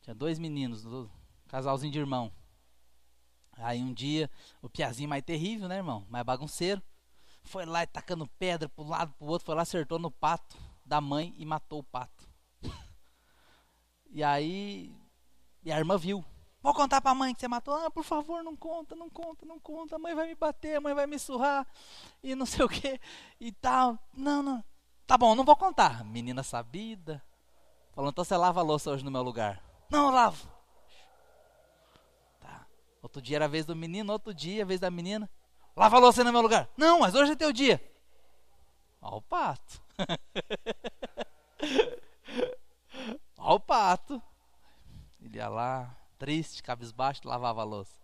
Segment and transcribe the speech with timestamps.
[0.00, 1.08] Tinha dois meninos, um
[1.48, 2.32] casalzinho de irmão.
[3.52, 4.30] Aí um dia,
[4.62, 6.06] o piazinho mais terrível, né, irmão?
[6.08, 6.82] Mais bagunceiro.
[7.42, 11.00] Foi lá e tacando pedra pro lado, pro outro, foi lá, acertou no pato da
[11.00, 12.28] mãe e matou o pato.
[14.10, 14.94] e aí,
[15.62, 16.24] e a irmã viu.
[16.62, 17.74] Vou contar pra mãe que você matou.
[17.74, 19.96] Ah, por favor, não conta, não conta, não conta.
[19.96, 21.66] A mãe vai me bater, a mãe vai me surrar
[22.22, 23.00] e não sei o que
[23.40, 23.98] e tal.
[24.12, 24.62] Não, não.
[25.06, 26.04] Tá bom, não vou contar.
[26.04, 27.22] Menina sabida.
[27.92, 29.69] Falando, então você lava a louça hoje no meu lugar.
[29.90, 30.48] Não, eu lavo.
[32.38, 32.66] Tá.
[33.02, 35.28] Outro dia era a vez do menino, outro dia a vez da menina.
[35.76, 36.68] Lava a louça no meu lugar.
[36.76, 37.84] Não, mas hoje é teu dia.
[39.00, 39.82] Ó o pato.
[43.36, 44.22] Ó o pato.
[45.20, 47.98] Ele ia lá, triste, cabisbaixo, lavava a louça.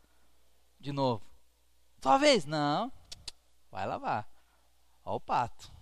[0.80, 1.24] De novo.
[2.02, 2.44] Sua vez?
[2.44, 2.92] Não.
[3.70, 4.28] Vai lavar.
[5.04, 5.72] Ó o pato.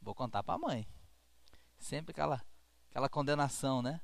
[0.00, 0.88] Vou contar para a mãe.
[1.78, 2.42] Sempre aquela,
[2.88, 4.00] aquela condenação, né?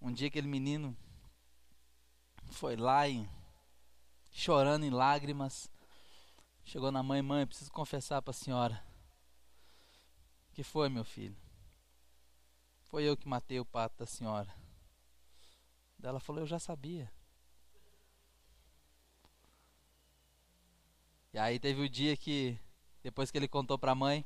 [0.00, 0.96] Um dia aquele menino
[2.50, 3.28] foi lá e
[4.30, 5.70] chorando em lágrimas.
[6.64, 8.84] Chegou na mãe, mãe, preciso confessar para a senhora.
[10.52, 11.36] Que foi, meu filho?
[12.82, 14.52] Foi eu que matei o pato da senhora.
[16.02, 17.10] Ela falou, eu já sabia.
[21.32, 22.58] E aí teve o dia que,
[23.02, 24.24] depois que ele contou para a mãe,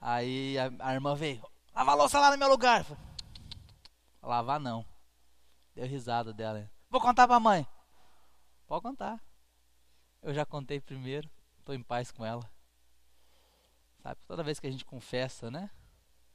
[0.00, 2.84] aí a, a, irmã veio, lava a louça lá no meu lugar.
[2.84, 3.02] Falei,
[4.22, 4.84] Lavar não.
[5.74, 6.70] Deu risada dela.
[6.88, 7.66] Vou contar para a mãe.
[8.66, 9.22] Pode contar.
[10.22, 12.48] Eu já contei primeiro, estou em paz com ela.
[14.02, 15.70] Sabe, toda vez que a gente confessa, né?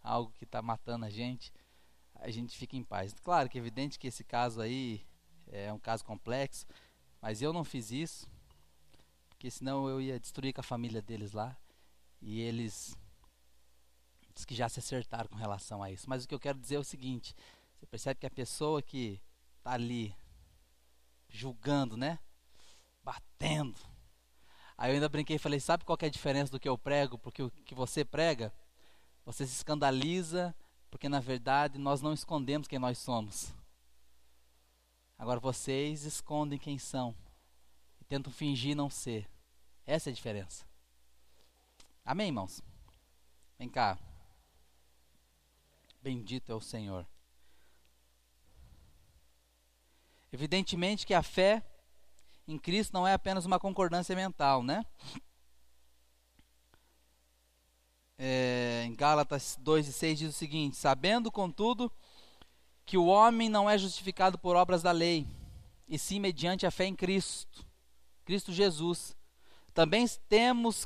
[0.01, 1.51] Algo que está matando a gente,
[2.15, 3.13] a gente fica em paz.
[3.23, 5.05] Claro que é evidente que esse caso aí
[5.47, 6.65] é um caso complexo,
[7.21, 8.27] mas eu não fiz isso,
[9.29, 11.55] porque senão eu ia destruir com a família deles lá.
[12.21, 12.97] E eles
[14.33, 16.09] diz que já se acertaram com relação a isso.
[16.09, 17.35] Mas o que eu quero dizer é o seguinte:
[17.77, 19.21] você percebe que a pessoa que
[19.57, 20.15] está ali
[21.29, 22.19] julgando, né?
[23.03, 23.79] Batendo,
[24.77, 27.17] Aí eu ainda brinquei e falei: sabe qual é a diferença do que eu prego?
[27.17, 28.53] Porque o que você prega,
[29.25, 30.53] você se escandaliza,
[30.91, 33.53] porque na verdade nós não escondemos quem nós somos.
[35.17, 37.15] Agora vocês escondem quem são
[38.01, 39.29] e tentam fingir não ser.
[39.85, 40.65] Essa é a diferença.
[42.03, 42.61] Amém, irmãos?
[43.57, 43.97] Vem cá.
[46.01, 47.07] Bendito é o Senhor.
[50.35, 51.63] Evidentemente que a fé
[52.45, 54.85] em Cristo não é apenas uma concordância mental, né?
[58.17, 61.89] É, em Gálatas 2 e 6 diz o seguinte: Sabendo, contudo,
[62.85, 65.25] que o homem não é justificado por obras da lei,
[65.87, 67.65] e sim mediante a fé em Cristo,
[68.25, 69.15] Cristo Jesus.
[69.73, 70.85] Também temos,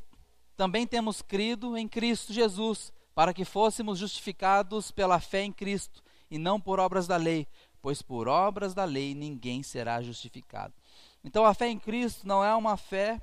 [0.55, 6.37] também temos crido em Cristo Jesus, para que fôssemos justificados pela fé em Cristo, e
[6.37, 7.47] não por obras da lei,
[7.81, 10.73] pois por obras da lei ninguém será justificado.
[11.23, 13.21] Então a fé em Cristo não é uma fé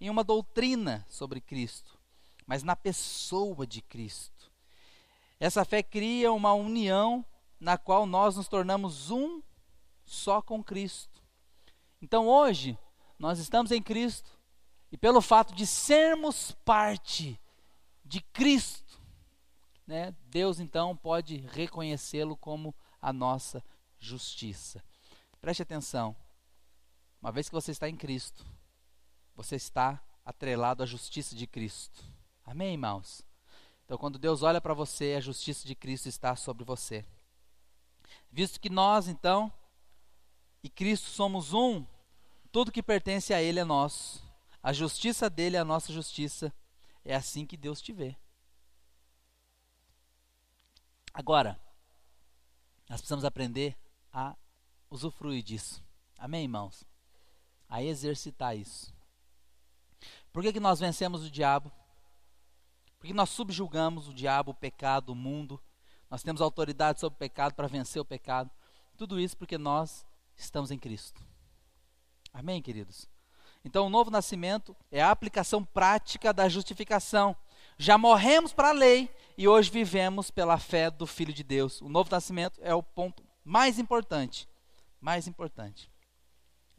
[0.00, 1.98] em uma doutrina sobre Cristo,
[2.46, 4.50] mas na pessoa de Cristo.
[5.38, 7.24] Essa fé cria uma união
[7.58, 9.42] na qual nós nos tornamos um
[10.04, 11.22] só com Cristo.
[12.00, 12.78] Então hoje
[13.18, 14.30] nós estamos em Cristo
[14.90, 17.40] e pelo fato de sermos parte
[18.04, 19.00] de Cristo,
[19.86, 23.62] né, Deus então pode reconhecê-lo como a nossa
[24.00, 24.82] justiça.
[25.40, 26.16] Preste atenção.
[27.20, 28.44] Uma vez que você está em Cristo,
[29.36, 32.02] você está atrelado à justiça de Cristo.
[32.44, 33.22] Amém, irmãos?
[33.84, 37.04] Então, quando Deus olha para você, a justiça de Cristo está sobre você.
[38.30, 39.52] Visto que nós, então,
[40.62, 41.84] e Cristo somos um,
[42.52, 44.22] tudo que pertence a Ele é nosso.
[44.62, 46.52] A justiça dele é a nossa justiça.
[47.04, 48.16] É assim que Deus te vê.
[51.14, 51.58] Agora,
[52.88, 53.76] nós precisamos aprender
[54.12, 54.36] a
[54.90, 55.82] usufruir disso.
[56.18, 56.84] Amém, irmãos?
[57.70, 58.92] a exercitar isso.
[60.32, 61.70] Por que, que nós vencemos o diabo?
[62.98, 65.62] Por que nós subjugamos o diabo, o pecado, o mundo?
[66.10, 68.50] Nós temos autoridade sobre o pecado para vencer o pecado.
[68.96, 70.04] Tudo isso porque nós
[70.36, 71.24] estamos em Cristo.
[72.32, 73.08] Amém, queridos?
[73.64, 77.36] Então, o novo nascimento é a aplicação prática da justificação.
[77.78, 79.08] Já morremos para a lei
[79.38, 81.80] e hoje vivemos pela fé do Filho de Deus.
[81.80, 84.48] O novo nascimento é o ponto mais importante.
[85.00, 85.90] Mais importante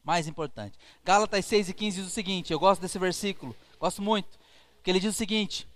[0.04, 0.78] mais importante.
[1.04, 4.40] Gálatas 6 e 15 diz o seguinte: eu gosto desse versículo, gosto muito,
[4.76, 5.68] porque ele diz o seguinte: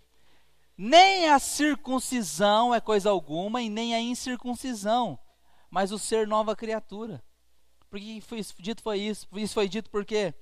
[0.78, 5.18] nem a circuncisão é coisa alguma, e nem a incircuncisão,
[5.70, 7.24] mas o ser nova criatura.
[7.90, 9.28] Por que foi dito foi isso?
[9.34, 10.34] Isso foi dito por quê?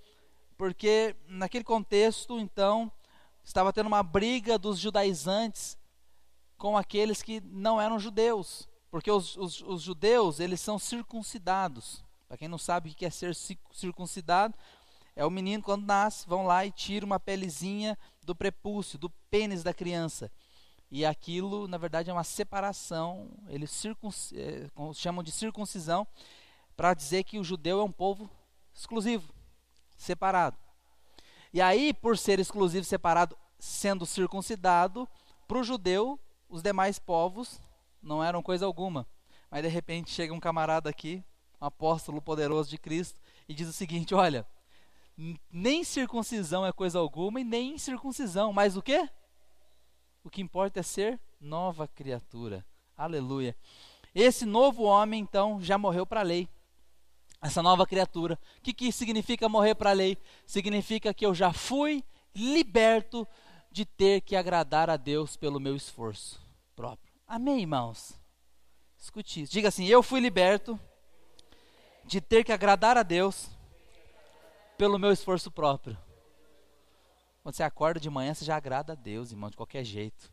[0.58, 2.92] Porque naquele contexto, então,
[3.44, 5.78] estava tendo uma briga dos judaizantes
[6.58, 8.68] com aqueles que não eram judeus.
[8.94, 12.06] Porque os, os, os judeus, eles são circuncidados.
[12.28, 14.54] Para quem não sabe o que é ser circuncidado,
[15.16, 19.64] é o menino quando nasce, vão lá e tiram uma pelezinha do prepúcio, do pênis
[19.64, 20.32] da criança.
[20.92, 23.32] E aquilo, na verdade, é uma separação.
[23.48, 23.84] Eles.
[24.36, 26.06] É, chamam de circuncisão
[26.78, 28.30] para dizer que o judeu é um povo
[28.76, 29.34] exclusivo,
[29.98, 30.56] separado.
[31.52, 35.10] E aí, por ser exclusivo, separado, sendo circuncidado,
[35.48, 37.60] para o judeu, os demais povos
[38.04, 39.08] não eram coisa alguma.
[39.50, 41.24] Mas de repente chega um camarada aqui,
[41.62, 44.46] um apóstolo poderoso de Cristo, e diz o seguinte: olha,
[45.52, 49.10] nem circuncisão é coisa alguma e nem incircuncisão, mas o que?
[50.24, 52.66] O que importa é ser nova criatura.
[52.98, 53.56] Aleluia.
[54.16, 56.48] Esse novo homem, então, já morreu para a lei.
[57.42, 58.40] Essa nova criatura.
[58.58, 60.18] O que, que significa morrer para a lei?
[60.46, 62.04] Significa que eu já fui
[62.34, 63.28] liberto
[63.72, 66.40] de ter que agradar a Deus pelo meu esforço
[66.76, 67.13] próprio.
[67.36, 68.14] Amém, irmãos?
[68.96, 69.52] Escute isso.
[69.52, 70.80] Diga assim: Eu fui liberto
[72.06, 73.50] de ter que agradar a Deus
[74.78, 75.98] pelo meu esforço próprio.
[77.42, 80.32] Quando você acorda de manhã, você já agrada a Deus, irmão, de qualquer jeito.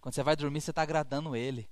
[0.00, 1.68] Quando você vai dormir, você está agradando Ele.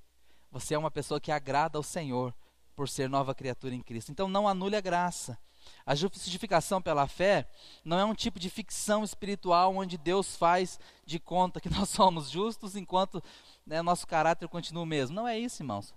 [0.50, 2.34] Você é uma pessoa que agrada ao Senhor
[2.74, 4.12] por ser nova criatura em Cristo.
[4.12, 5.38] Então não anule a graça.
[5.84, 7.48] A justificação pela fé
[7.84, 12.30] não é um tipo de ficção espiritual onde Deus faz de conta que nós somos
[12.30, 13.22] justos enquanto
[13.66, 15.16] né, nosso caráter continua o mesmo.
[15.16, 15.92] Não é isso, irmãos.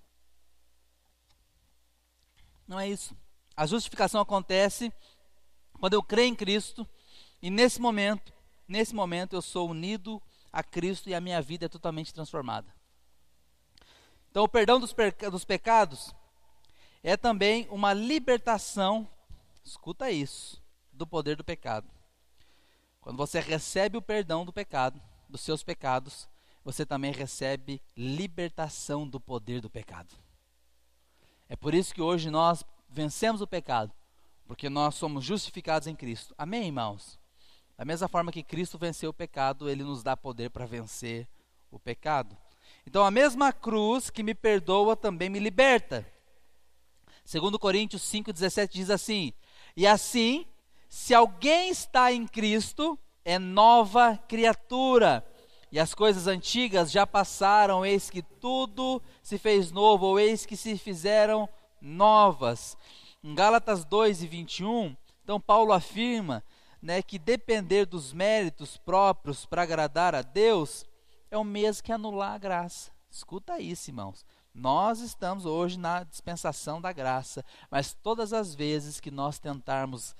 [2.67, 3.15] Não é isso.
[3.55, 4.91] A justificação acontece
[5.79, 6.87] quando eu creio em Cristo
[7.41, 8.33] e nesse momento,
[8.67, 10.21] nesse momento eu sou unido
[10.51, 12.73] a Cristo e a minha vida é totalmente transformada.
[14.31, 14.93] Então, o perdão dos,
[15.31, 16.13] dos pecados
[17.03, 19.07] é também uma libertação,
[19.63, 20.61] escuta isso,
[20.91, 21.89] do poder do pecado.
[23.01, 26.27] Quando você recebe o perdão do pecado, dos seus pecados,
[26.71, 30.13] você também recebe libertação do poder do pecado.
[31.47, 33.91] É por isso que hoje nós vencemos o pecado,
[34.45, 36.35] porque nós somos justificados em Cristo.
[36.37, 37.19] Amém, irmãos?
[37.75, 41.27] Da mesma forma que Cristo venceu o pecado, ele nos dá poder para vencer
[41.71, 42.37] o pecado.
[42.85, 46.05] Então, a mesma cruz que me perdoa também me liberta.
[47.25, 49.33] Segundo Coríntios 5:17 diz assim:
[49.75, 50.45] "E assim,
[50.87, 55.25] se alguém está em Cristo, é nova criatura.
[55.71, 60.57] E as coisas antigas já passaram, eis que tudo se fez novo, ou eis que
[60.57, 61.47] se fizeram
[61.81, 62.77] novas."
[63.23, 66.43] Em Gálatas 2 e 21, então Paulo afirma
[66.81, 70.85] né, que depender dos méritos próprios para agradar a Deus
[71.29, 72.91] é o mesmo que anular a graça.
[73.11, 74.25] Escuta isso, irmãos.
[74.53, 80.15] Nós estamos hoje na dispensação da graça, mas todas as vezes que nós tentarmos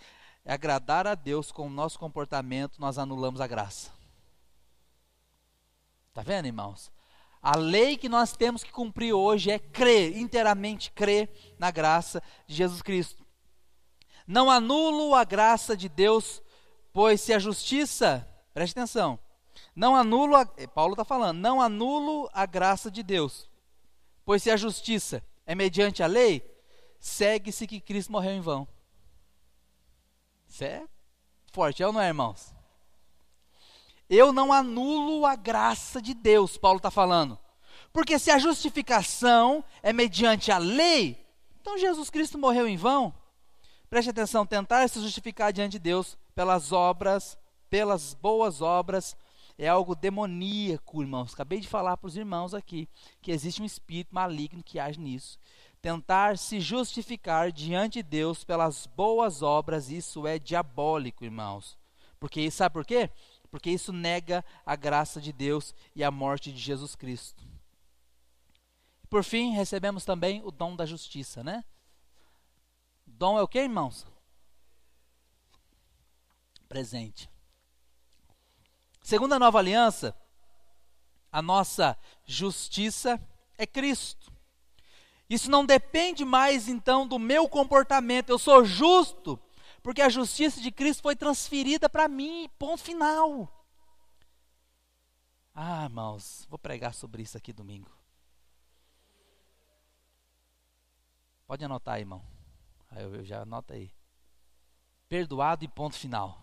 [0.46, 3.99] agradar a Deus com o nosso comportamento, nós anulamos a graça.
[6.20, 6.92] Está vendo, irmãos?
[7.42, 12.56] A lei que nós temos que cumprir hoje é crer, inteiramente crer na graça de
[12.56, 13.26] Jesus Cristo.
[14.28, 16.44] Não anulo a graça de Deus,
[16.92, 19.18] pois se a justiça, preste atenção,
[19.74, 23.50] não anulo, a, Paulo está falando, não anulo a graça de Deus,
[24.26, 26.46] Pois se a justiça é mediante a lei,
[27.00, 28.68] segue-se que Cristo morreu em vão.
[30.48, 30.86] Isso é
[31.54, 32.54] forte, é ou não é, irmãos?
[34.10, 37.38] Eu não anulo a graça de Deus, Paulo está falando.
[37.94, 41.26] Porque se a justificação é mediante a lei,
[41.62, 43.14] então Jesus Cristo morreu em vão.
[43.90, 47.38] Preste atenção, tentar se justificar diante de Deus pelas obras,
[47.70, 49.16] pelas boas obras,
[49.58, 51.34] é algo demoníaco, irmãos.
[51.34, 52.88] Acabei de falar para os irmãos aqui
[53.22, 55.38] que existe um espírito maligno que age nisso.
[55.82, 61.78] Tentar se justificar diante de Deus pelas boas obras, isso é diabólico, irmãos.
[62.20, 63.10] Porque sabe por quê?
[63.50, 67.44] Porque isso nega a graça de Deus e a morte de Jesus Cristo.
[69.10, 71.66] Por fim, recebemos também o dom da justiça, né?
[73.08, 74.06] Dom é o que, irmãos?
[76.68, 77.30] Presente.
[79.02, 80.16] Segundo a nova aliança,
[81.32, 83.20] a nossa justiça
[83.58, 84.32] é Cristo.
[85.28, 88.30] Isso não depende mais então do meu comportamento.
[88.30, 89.40] Eu sou justo
[89.80, 92.50] porque a justiça de Cristo foi transferida para mim.
[92.58, 93.52] Ponto final.
[95.54, 97.90] Ah, irmãos, vou pregar sobre isso aqui domingo.
[101.46, 102.24] Pode anotar aí, irmão.
[102.96, 103.92] Eu, já anota aí.
[105.08, 106.40] Perdoado e ponto final.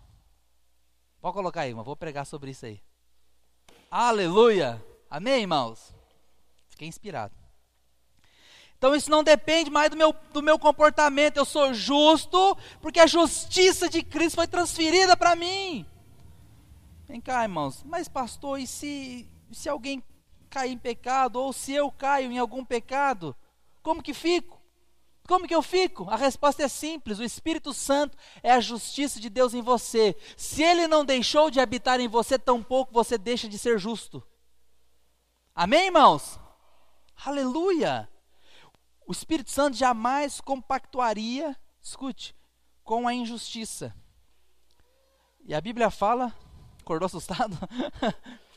[1.20, 2.82] Pode colocar aí, mas vou pregar sobre isso aí.
[3.90, 4.84] Aleluia!
[5.08, 5.94] Amém, irmãos?
[6.68, 7.45] Fiquei inspirado.
[8.86, 11.38] Então isso não depende mais do meu, do meu comportamento.
[11.38, 15.84] Eu sou justo porque a justiça de Cristo foi transferida para mim.
[17.08, 17.82] Vem cá, irmãos.
[17.84, 20.00] Mas, pastor, e se, se alguém
[20.48, 21.34] cair em pecado?
[21.34, 23.34] Ou se eu caio em algum pecado?
[23.82, 24.62] Como que fico?
[25.26, 26.08] Como que eu fico?
[26.08, 30.14] A resposta é simples: o Espírito Santo é a justiça de Deus em você.
[30.36, 34.22] Se ele não deixou de habitar em você, tampouco você deixa de ser justo.
[35.56, 36.38] Amém, irmãos?
[37.24, 38.08] Aleluia!
[39.06, 42.34] O Espírito Santo jamais compactuaria, escute,
[42.82, 43.94] com a injustiça.
[45.44, 46.34] E a Bíblia fala,
[46.80, 47.56] acordou assustado?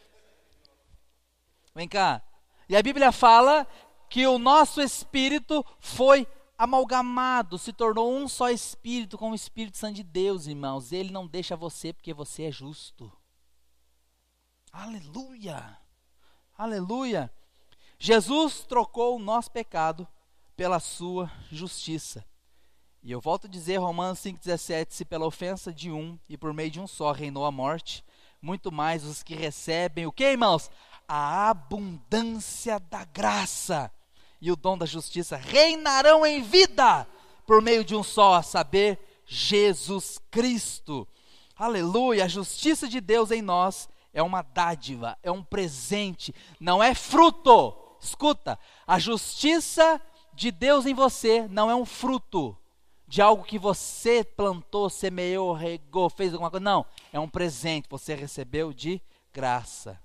[1.76, 2.24] Vem cá.
[2.68, 3.68] E a Bíblia fala
[4.10, 6.28] que o nosso espírito foi
[6.58, 10.92] amalgamado, se tornou um só espírito com o Espírito Santo de Deus, irmãos.
[10.92, 13.12] Ele não deixa você porque você é justo.
[14.72, 15.78] Aleluia!
[16.58, 17.32] Aleluia!
[18.00, 20.08] Jesus trocou o nosso pecado
[20.60, 22.26] pela sua justiça.
[23.02, 26.70] E eu volto a dizer, Romanos 5,17: se pela ofensa de um e por meio
[26.70, 28.04] de um só reinou a morte,
[28.42, 30.70] muito mais os que recebem o que, irmãos?
[31.08, 33.90] A abundância da graça
[34.42, 37.08] e o dom da justiça reinarão em vida
[37.48, 41.08] por meio de um só, a saber, Jesus Cristo.
[41.56, 42.26] Aleluia!
[42.26, 47.78] A justiça de Deus em nós é uma dádiva, é um presente, não é fruto.
[48.02, 50.02] Escuta, a justiça
[50.40, 52.58] de Deus em você não é um fruto
[53.06, 56.64] de algo que você plantou, semeou, regou, fez alguma coisa.
[56.64, 59.02] Não, é um presente, você recebeu de
[59.34, 60.00] graça.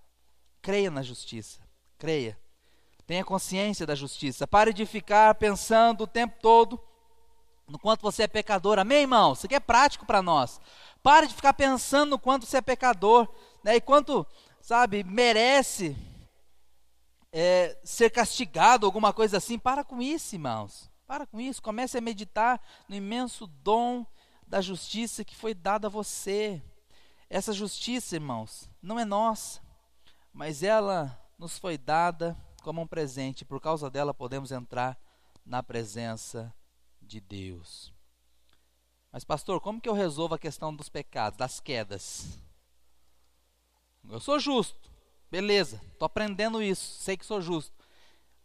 [0.61, 1.61] Creia na justiça,
[1.97, 2.37] creia.
[3.07, 4.45] Tenha consciência da justiça.
[4.45, 6.81] Pare de ficar pensando o tempo todo
[7.69, 8.81] no quanto você é pecador.
[8.81, 9.35] Amém, irmão?
[9.35, 10.61] Isso aqui é prático para nós.
[11.01, 13.29] Pare de ficar pensando no quanto você é pecador
[13.63, 14.27] né, e quanto,
[14.61, 15.97] sabe, merece
[17.37, 19.59] é, ser castigado, alguma coisa assim.
[19.59, 20.89] Para com isso, irmãos.
[21.05, 21.61] Para com isso.
[21.61, 24.07] Comece a meditar no imenso dom
[24.47, 26.63] da justiça que foi dada a você.
[27.29, 29.61] Essa justiça, irmãos, não é nossa,
[30.33, 34.97] mas ela nos foi dada como um presente, por causa dela podemos entrar
[35.45, 36.55] na presença
[37.03, 37.93] de Deus.
[39.11, 42.39] Mas, pastor, como que eu resolvo a questão dos pecados, das quedas?
[44.09, 44.94] Eu sou justo,
[45.35, 47.75] beleza, estou aprendendo isso, sei que sou justo.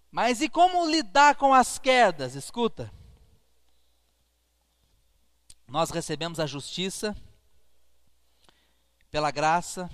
[0.10, 2.34] Mas e como lidar com as quedas?
[2.34, 2.92] Escuta.
[5.68, 7.16] Nós recebemos a justiça
[9.12, 9.88] pela graça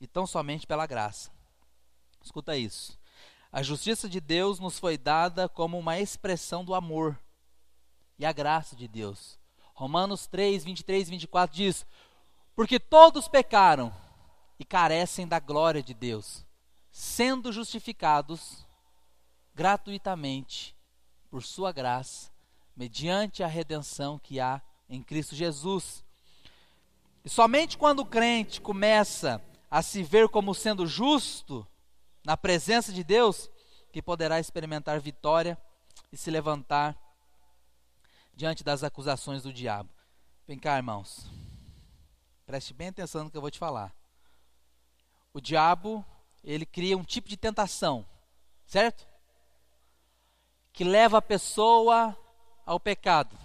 [0.00, 1.30] e tão somente pela graça.
[2.20, 2.98] Escuta isso.
[3.52, 7.16] A justiça de Deus nos foi dada como uma expressão do amor
[8.18, 9.38] e a graça de Deus.
[9.72, 11.86] Romanos 3, 23 e 24 diz:
[12.56, 13.94] Porque todos pecaram
[14.58, 16.44] e carecem da glória de Deus,
[16.90, 18.66] sendo justificados
[19.54, 20.74] gratuitamente
[21.30, 22.30] por Sua graça,
[22.76, 26.04] mediante a redenção que há em Cristo Jesus.
[27.24, 31.66] E somente quando o crente começa a se ver como sendo justo,
[32.24, 33.48] na presença de Deus,
[33.92, 35.56] que poderá experimentar vitória
[36.12, 36.96] e se levantar
[38.34, 39.88] diante das acusações do diabo.
[40.46, 41.30] Vem cá, irmãos.
[42.44, 43.95] Preste bem atenção no que eu vou te falar.
[45.36, 46.02] O diabo,
[46.42, 48.06] ele cria um tipo de tentação,
[48.64, 49.06] certo?
[50.72, 52.16] Que leva a pessoa
[52.64, 53.36] ao pecado.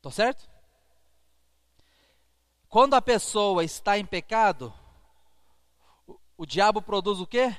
[0.00, 0.48] Tô certo?
[2.68, 4.72] Quando a pessoa está em pecado,
[6.36, 7.56] o diabo produz o quê?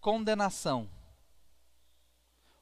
[0.00, 0.88] Condenação.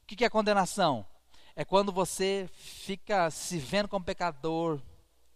[0.03, 1.07] O que é condenação?
[1.55, 4.83] É quando você fica se vendo como pecador,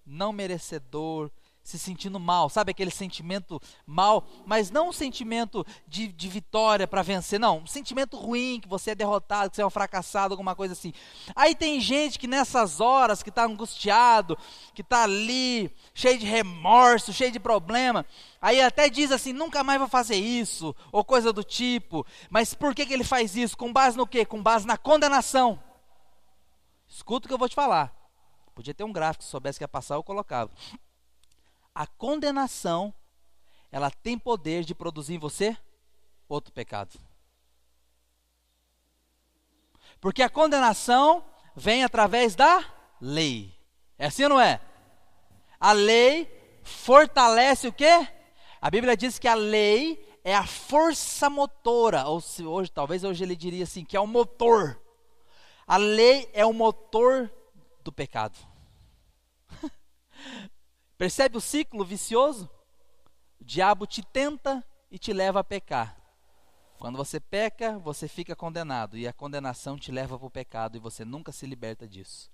[0.05, 1.31] não merecedor,
[1.69, 7.03] se sentindo mal, sabe aquele sentimento mal, mas não um sentimento de, de vitória para
[7.03, 10.55] vencer, não, um sentimento ruim, que você é derrotado, que você é um fracassado, alguma
[10.55, 10.95] coisa assim.
[11.37, 14.39] Aí tem gente que nessas horas, que está angustiado,
[14.75, 18.07] que está ali, cheio de remorso, cheio de problema,
[18.41, 22.75] aí até diz assim, nunca mais vou fazer isso, ou coisa do tipo, mas por
[22.75, 23.57] que, que ele faz isso?
[23.57, 24.25] Com base no quê?
[24.25, 25.63] Com base na condenação.
[26.89, 27.95] Escuta o que eu vou te falar.
[28.55, 30.51] Podia ter um gráfico, se soubesse que ia passar, eu colocava
[31.79, 32.93] a condenação,
[33.71, 35.57] ela tem poder de produzir em você
[36.29, 36.99] outro pecado.
[40.01, 42.65] Porque a condenação vem através da
[43.01, 43.57] lei.
[43.97, 44.61] É assim ou não é?
[45.61, 46.27] A lei
[46.65, 48.09] fortalece o quê?
[48.61, 53.23] A Bíblia diz que a lei é a força motora, ou se hoje, talvez hoje
[53.23, 54.83] ele diria assim, que é o motor.
[55.65, 57.33] A lei é o motor
[57.85, 58.37] do pecado.
[60.99, 62.51] Percebe o ciclo vicioso?
[63.41, 65.97] O diabo te tenta e te leva a pecar.
[66.77, 70.81] Quando você peca, você fica condenado e a condenação te leva para o pecado e
[70.81, 72.29] você nunca se liberta disso.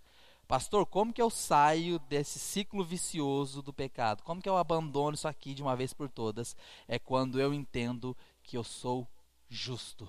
[0.49, 4.23] Pastor, como que eu saio desse ciclo vicioso do pecado?
[4.23, 6.56] Como que eu abandono isso aqui de uma vez por todas?
[6.88, 9.06] É quando eu entendo que eu sou
[9.49, 10.09] justo.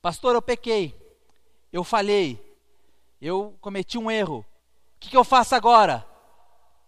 [0.00, 0.94] Pastor, eu pequei,
[1.72, 2.40] eu falhei,
[3.20, 4.38] eu cometi um erro.
[4.96, 6.11] O que, que eu faço agora?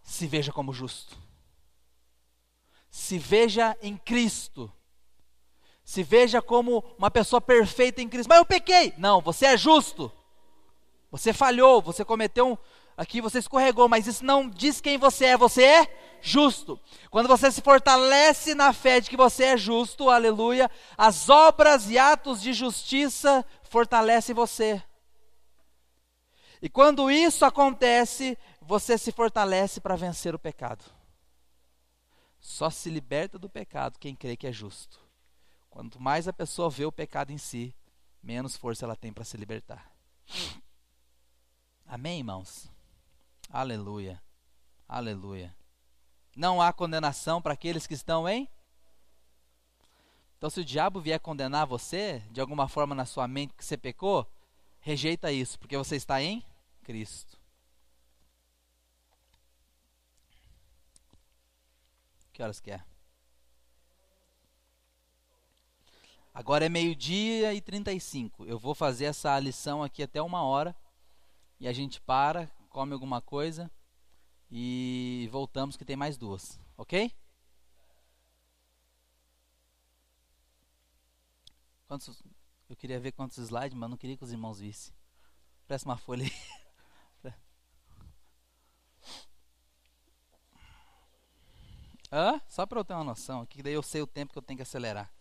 [0.04, 1.16] Se veja como justo.
[2.90, 4.70] Se veja em Cristo.
[5.82, 8.28] Se veja como uma pessoa perfeita em Cristo.
[8.28, 8.94] Mas eu pequei.
[8.96, 10.12] Não, você é justo.
[11.10, 12.58] Você falhou, você cometeu um,
[12.96, 16.78] aqui você escorregou, mas isso não diz quem você é, você é justo.
[17.10, 21.98] Quando você se fortalece na fé de que você é justo, aleluia, as obras e
[21.98, 24.82] atos de justiça fortalecem você.
[26.60, 30.84] E quando isso acontece, você se fortalece para vencer o pecado.
[32.40, 35.00] Só se liberta do pecado quem crê que é justo.
[35.70, 37.74] Quanto mais a pessoa vê o pecado em si,
[38.22, 39.90] menos força ela tem para se libertar.
[41.86, 42.70] Amém, irmãos?
[43.50, 44.22] Aleluia.
[44.88, 45.54] Aleluia.
[46.36, 48.48] Não há condenação para aqueles que estão em.
[50.36, 53.76] Então, se o diabo vier condenar você, de alguma forma na sua mente que você
[53.76, 54.30] pecou,
[54.80, 56.44] rejeita isso, porque você está em
[56.82, 57.43] Cristo.
[62.34, 62.84] Que horas que é?
[66.34, 68.44] Agora é meio-dia e 35.
[68.44, 70.74] Eu vou fazer essa lição aqui até uma hora.
[71.60, 73.70] E a gente para, come alguma coisa
[74.50, 77.12] e voltamos que tem mais duas, ok?
[81.86, 82.20] Quantos,
[82.68, 84.92] eu queria ver quantos slides, mas não queria que os irmãos vissem.
[85.68, 86.32] Presta uma folha aí.
[92.14, 92.40] Hã?
[92.46, 94.56] Só para eu ter uma noção, que daí eu sei o tempo que eu tenho
[94.56, 95.12] que acelerar.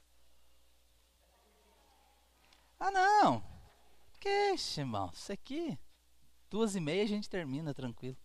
[2.80, 3.44] Ah, não.
[4.20, 5.10] Que irmão?
[5.12, 5.76] Isso aqui,
[6.52, 8.16] duas e meia a gente termina tranquilo.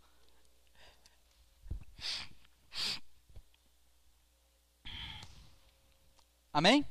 [6.52, 6.86] Amém?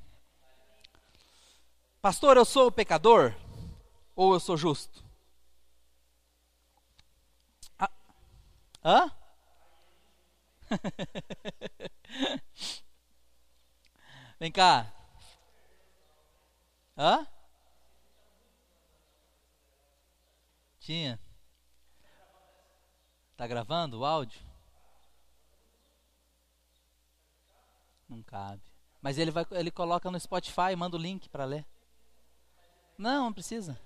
[2.01, 3.35] Pastor, eu sou pecador
[4.15, 5.05] ou eu sou justo?
[7.77, 7.91] Ah.
[8.83, 9.16] Hã?
[14.39, 14.91] Vem cá.
[16.97, 17.27] Hã?
[20.79, 21.19] Tinha.
[23.35, 24.39] Tá gravando o áudio?
[28.09, 28.63] Não cabe.
[29.01, 31.65] Mas ele vai, ele coloca no Spotify, manda o link para ler.
[32.97, 33.79] Não, não precisa.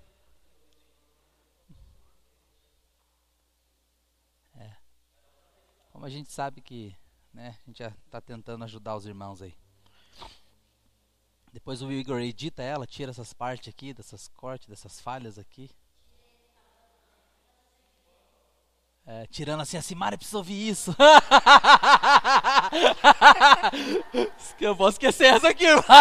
[6.02, 6.96] Como a gente sabe que,
[7.32, 9.54] né, a gente já está tentando ajudar os irmãos aí.
[11.54, 15.70] Depois o Igor edita ela, tira essas partes aqui, dessas cortes, dessas falhas aqui.
[19.06, 20.96] É, tirando assim, a Simara precisa ouvir isso.
[24.60, 25.86] Eu posso esquecer essa aqui, irmão.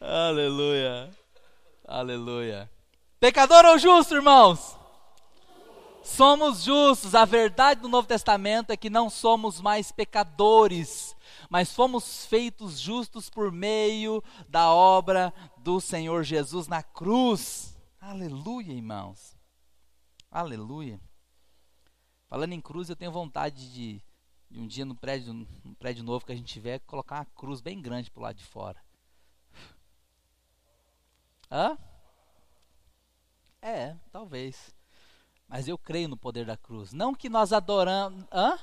[0.00, 1.10] Aleluia.
[1.84, 2.77] Aleluia.
[3.20, 4.76] Pecador ou justo, irmãos?
[6.04, 7.16] Somos justos.
[7.16, 11.16] A verdade do Novo Testamento é que não somos mais pecadores,
[11.50, 17.76] mas fomos feitos justos por meio da obra do Senhor Jesus na cruz.
[18.00, 19.36] Aleluia, irmãos.
[20.30, 21.00] Aleluia.
[22.28, 24.00] Falando em cruz, eu tenho vontade de,
[24.48, 27.60] de um dia no prédio, no prédio novo que a gente tiver, colocar uma cruz
[27.60, 28.80] bem grande pro lado de fora.
[31.50, 31.76] Hã?
[33.60, 34.72] É, talvez.
[35.48, 36.92] Mas eu creio no poder da cruz.
[36.92, 38.24] Não que nós adoramos.
[38.32, 38.58] Hã?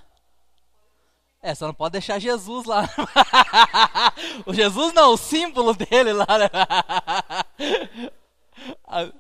[1.42, 2.84] É, só não pode deixar Jesus lá.
[4.46, 6.26] o Jesus não, o símbolo dele lá.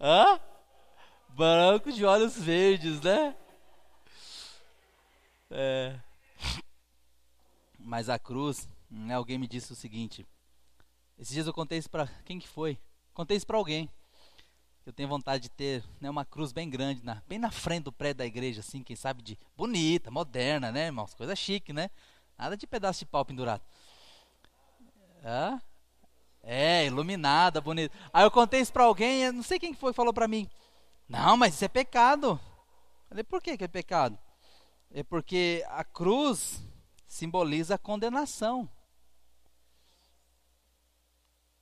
[0.00, 0.40] Hã?
[1.28, 3.36] Branco de olhos verdes, né?
[5.50, 5.98] É.
[7.78, 10.26] Mas a cruz, né, alguém me disse o seguinte.
[11.18, 12.78] Esses dias eu contei isso para quem que foi?
[13.12, 13.88] Contei isso para alguém.
[14.86, 17.92] Eu tenho vontade de ter né, uma cruz bem grande, na, bem na frente do
[17.92, 21.14] prédio da igreja, assim, quem sabe de bonita, moderna, né, irmãos?
[21.14, 21.90] Coisa chique, né?
[22.36, 23.62] Nada de pedaço de pau pendurado.
[25.24, 25.58] Hã?
[26.42, 27.96] É, iluminada, bonita.
[28.12, 30.50] Aí eu contei isso para alguém, não sei quem foi falou para mim.
[31.08, 32.38] Não, mas isso é pecado.
[33.04, 34.18] Eu falei, por que, que é pecado?
[34.90, 36.62] É porque a cruz
[37.06, 38.68] simboliza a condenação.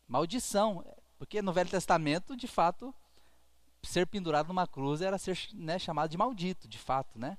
[0.08, 0.84] Maldição.
[1.18, 2.92] Porque no Velho Testamento, de fato,
[3.82, 7.36] ser pendurado numa cruz era ser né, chamado de maldito, de fato, né?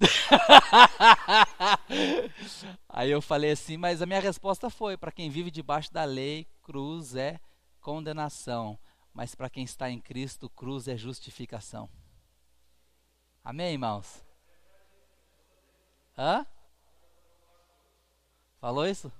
[2.88, 6.46] Aí eu falei assim, mas a minha resposta foi: para quem vive debaixo da lei,
[6.62, 7.38] cruz é
[7.80, 8.78] condenação,
[9.12, 11.90] mas para quem está em Cristo, cruz é justificação.
[13.44, 14.24] Amém, irmãos?
[16.16, 16.46] Hã?
[18.60, 19.12] Falou isso?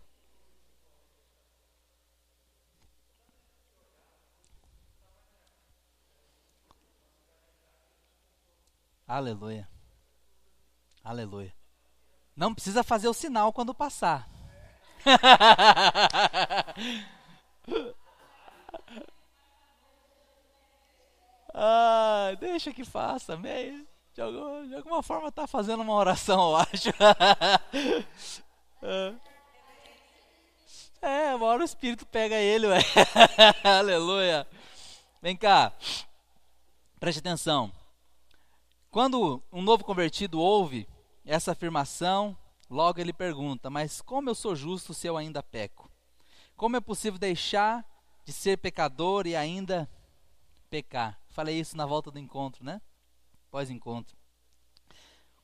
[9.11, 9.69] Aleluia.
[11.03, 11.53] Aleluia.
[12.37, 14.31] Não precisa fazer o sinal quando passar.
[21.53, 23.85] ah, deixa que faça, meio.
[24.15, 26.91] De, alguma, forma está fazendo uma oração, eu acho.
[31.03, 32.79] é, uma hora o Espírito pega ele, ué.
[33.65, 34.47] Aleluia.
[35.21, 35.73] Vem cá.
[37.01, 37.73] Preste atenção.
[38.91, 40.89] Quando um novo convertido ouve
[41.25, 42.37] essa afirmação,
[42.69, 45.89] logo ele pergunta: Mas como eu sou justo se eu ainda peco?
[46.57, 47.87] Como é possível deixar
[48.25, 49.89] de ser pecador e ainda
[50.69, 51.21] pecar?
[51.29, 52.83] Falei isso na volta do encontro, né?
[53.49, 54.17] Pós-encontro.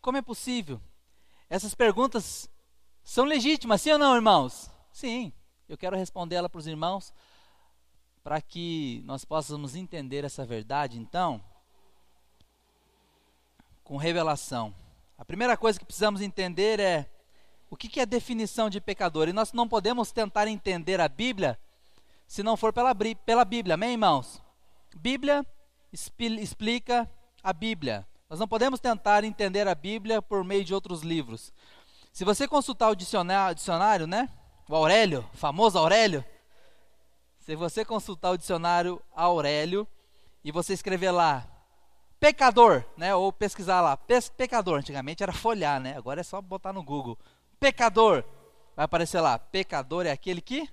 [0.00, 0.80] Como é possível?
[1.48, 2.50] Essas perguntas
[3.04, 4.68] são legítimas, sim ou não, irmãos?
[4.92, 5.32] Sim.
[5.68, 7.12] Eu quero responder ela para os irmãos
[8.24, 10.98] para que nós possamos entender essa verdade.
[10.98, 11.42] Então,
[13.87, 14.75] com revelação.
[15.16, 17.09] A primeira coisa que precisamos entender é
[17.70, 19.29] o que é definição de pecador.
[19.29, 21.59] E nós não podemos tentar entender a Bíblia
[22.27, 22.92] se não for pela,
[23.25, 24.42] pela Bíblia, amém, irmãos?
[24.96, 25.46] Bíblia
[25.92, 27.09] explica
[27.42, 28.07] a Bíblia.
[28.29, 31.53] Nós não podemos tentar entender a Bíblia por meio de outros livros.
[32.12, 34.29] Se você consultar o dicionário, dicionário né?
[34.68, 36.25] O Aurélio, famoso Aurélio.
[37.38, 39.87] Se você consultar o dicionário Aurélio
[40.42, 41.46] e você escrever lá
[42.26, 43.14] pecador, né?
[43.14, 43.96] Ou pesquisar lá,
[44.36, 44.78] pecador.
[44.78, 45.96] Antigamente era folhar, né?
[45.96, 47.16] Agora é só botar no Google.
[47.60, 48.24] Pecador.
[48.74, 50.68] Vai aparecer lá, pecador é aquele que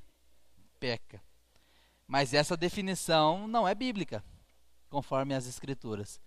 [0.79, 1.21] peca.
[2.07, 4.23] Mas essa definição não é bíblica,
[4.89, 6.19] conforme as escrituras.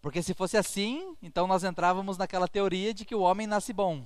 [0.00, 4.04] Porque se fosse assim, então nós entrávamos naquela teoria de que o homem nasce bom.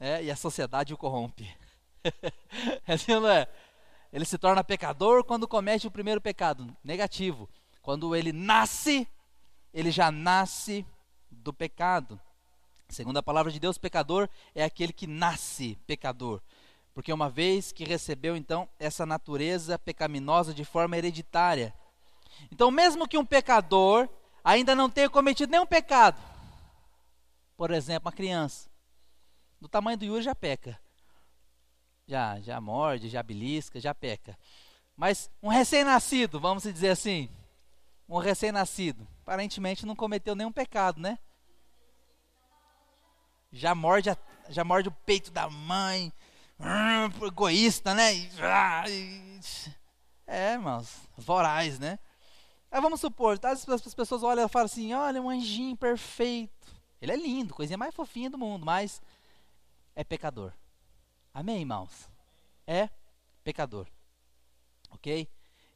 [0.00, 1.54] É, e a sociedade o corrompe.
[2.88, 3.46] é assim, não é?
[4.10, 7.48] Ele se torna pecador quando comete o primeiro pecado, negativo.
[7.82, 9.06] Quando ele nasce
[9.72, 10.84] ele já nasce
[11.30, 12.20] do pecado.
[12.88, 16.40] Segundo a palavra de Deus, pecador é aquele que nasce pecador.
[16.92, 21.72] Porque uma vez que recebeu então essa natureza pecaminosa de forma hereditária.
[22.50, 24.08] Então, mesmo que um pecador
[24.42, 26.20] ainda não tenha cometido nenhum pecado,
[27.56, 28.68] por exemplo, uma criança,
[29.60, 30.80] do tamanho do Yuri já peca.
[32.06, 34.36] Já, já morde, já belisca, já peca.
[34.96, 37.28] Mas um recém-nascido, vamos dizer assim,
[38.08, 41.16] um recém-nascido, aparentemente não cometeu nenhum pecado, né?
[43.52, 44.16] Já morde, a,
[44.48, 46.12] já morde o peito da mãe,
[46.58, 48.10] hum, egoísta, né?
[48.42, 48.82] Ah,
[50.26, 52.00] é, irmãos, voraz, né?
[52.72, 56.74] Aí vamos supor, tá, as, as pessoas olham e falam assim: olha, um anjinho perfeito.
[57.00, 59.00] Ele é lindo, coisinha mais fofinha do mundo, mas
[59.94, 60.52] é pecador.
[61.32, 62.08] Amém, irmãos?
[62.66, 62.90] É
[63.44, 63.86] pecador.
[64.90, 65.28] Ok?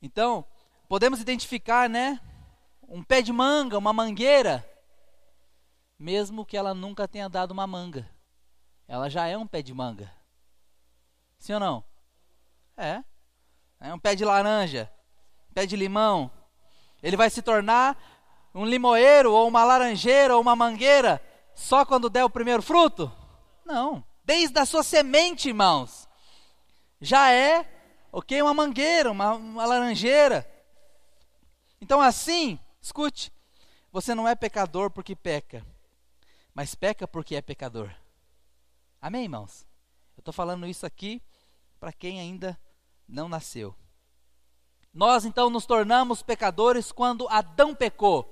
[0.03, 0.45] Então,
[0.89, 2.21] podemos identificar, né?
[2.89, 4.69] Um pé de manga, uma mangueira,
[5.99, 8.09] mesmo que ela nunca tenha dado uma manga.
[8.87, 10.11] Ela já é um pé de manga.
[11.39, 11.85] Sim ou não?
[12.77, 13.03] É.
[13.81, 14.91] É um pé de laranja,
[15.53, 16.31] pé de limão.
[17.03, 17.97] Ele vai se tornar
[18.55, 21.21] um limoeiro, ou uma laranjeira, ou uma mangueira,
[21.55, 23.11] só quando der o primeiro fruto?
[23.65, 24.05] Não.
[24.25, 26.09] Desde a sua semente, irmãos.
[27.01, 27.69] Já é,
[28.13, 30.49] ok, uma mangueira, uma, uma laranjeira.
[31.81, 33.33] Então, assim, escute:
[33.91, 35.65] você não é pecador porque peca,
[36.55, 37.91] mas peca porque é pecador.
[39.01, 39.67] Amém, irmãos?
[40.17, 41.23] Eu estou falando isso aqui
[41.81, 42.59] para quem ainda
[43.09, 43.75] não nasceu.
[44.93, 48.31] Nós então nos tornamos pecadores quando Adão pecou.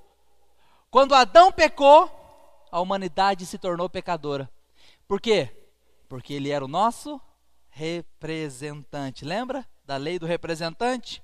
[0.90, 2.10] Quando Adão pecou,
[2.70, 4.50] a humanidade se tornou pecadora.
[5.08, 5.50] Por quê?
[6.08, 7.20] Porque ele era o nosso
[7.68, 9.24] representante.
[9.24, 11.22] Lembra da lei do representante?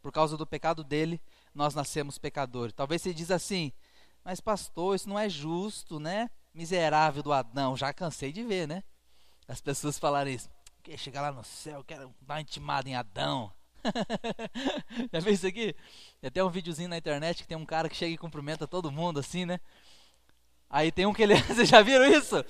[0.00, 1.20] Por causa do pecado dele,
[1.54, 2.74] nós nascemos pecadores.
[2.74, 3.72] Talvez você diz assim,
[4.24, 6.30] mas pastor, isso não é justo, né?
[6.54, 7.76] Miserável do Adão.
[7.76, 8.82] Já cansei de ver, né?
[9.48, 10.48] As pessoas falarem isso.
[10.82, 13.52] Quer chegar lá no céu, quero dar uma intimada em Adão.
[15.12, 15.74] Já viu isso aqui?
[16.20, 18.90] Tem até um videozinho na internet que tem um cara que chega e cumprimenta todo
[18.90, 19.60] mundo assim, né?
[20.72, 21.36] Aí tem um que ele.
[21.44, 22.42] Vocês já viram isso?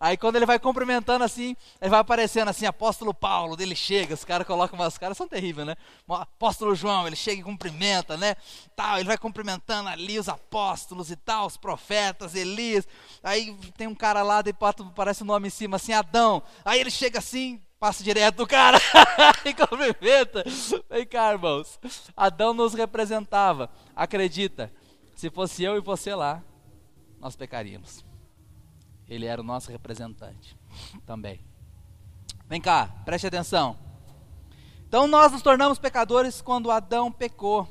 [0.00, 4.24] Aí quando ele vai cumprimentando assim, ele vai aparecendo assim, apóstolo Paulo, dele chega, os
[4.24, 5.74] caras colocam umas caras, são terríveis, né?
[6.08, 8.36] Apóstolo João, ele chega e cumprimenta, né?
[8.76, 12.86] Tal, ele vai cumprimentando ali os apóstolos e tal, os profetas, Elias.
[13.24, 14.54] Aí tem um cara lá, de
[14.94, 16.44] parece o um nome em cima, assim, Adão.
[16.64, 18.78] Aí ele chega assim, passa direto do cara
[19.44, 20.44] e cumprimenta.
[20.88, 21.76] Vem cá, irmãos.
[22.16, 23.68] Adão nos representava.
[23.96, 24.72] Acredita,
[25.16, 26.40] se fosse eu e você lá,
[27.20, 28.04] nós pecaríamos.
[29.08, 30.56] Ele era o nosso representante
[31.06, 31.40] também.
[32.46, 33.76] Vem cá, preste atenção.
[34.86, 37.68] Então nós nos tornamos pecadores quando Adão pecou.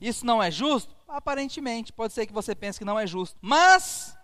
[0.00, 0.94] Isso não é justo?
[1.08, 3.38] Aparentemente, pode ser que você pense que não é justo.
[3.40, 4.16] Mas,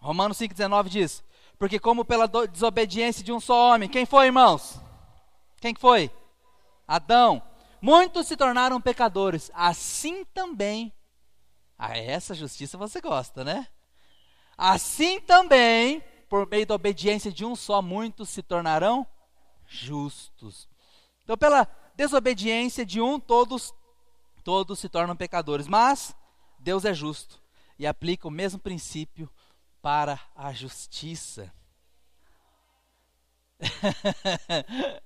[0.00, 1.22] Romanos 5,19 diz:
[1.58, 4.80] Porque, como pela desobediência de um só homem, quem foi, irmãos?
[5.60, 6.10] Quem foi?
[6.88, 7.40] Adão.
[7.80, 9.50] Muitos se tornaram pecadores.
[9.54, 10.92] Assim também.
[11.84, 13.66] Ah, essa justiça você gosta, né?
[14.56, 19.04] Assim também, por meio da obediência de um só, muitos se tornarão
[19.66, 20.68] justos.
[21.24, 21.66] Então, pela
[21.96, 23.74] desobediência de um, todos
[24.44, 26.14] todos se tornam pecadores, mas
[26.56, 27.42] Deus é justo
[27.76, 29.28] e aplica o mesmo princípio
[29.82, 31.52] para a justiça.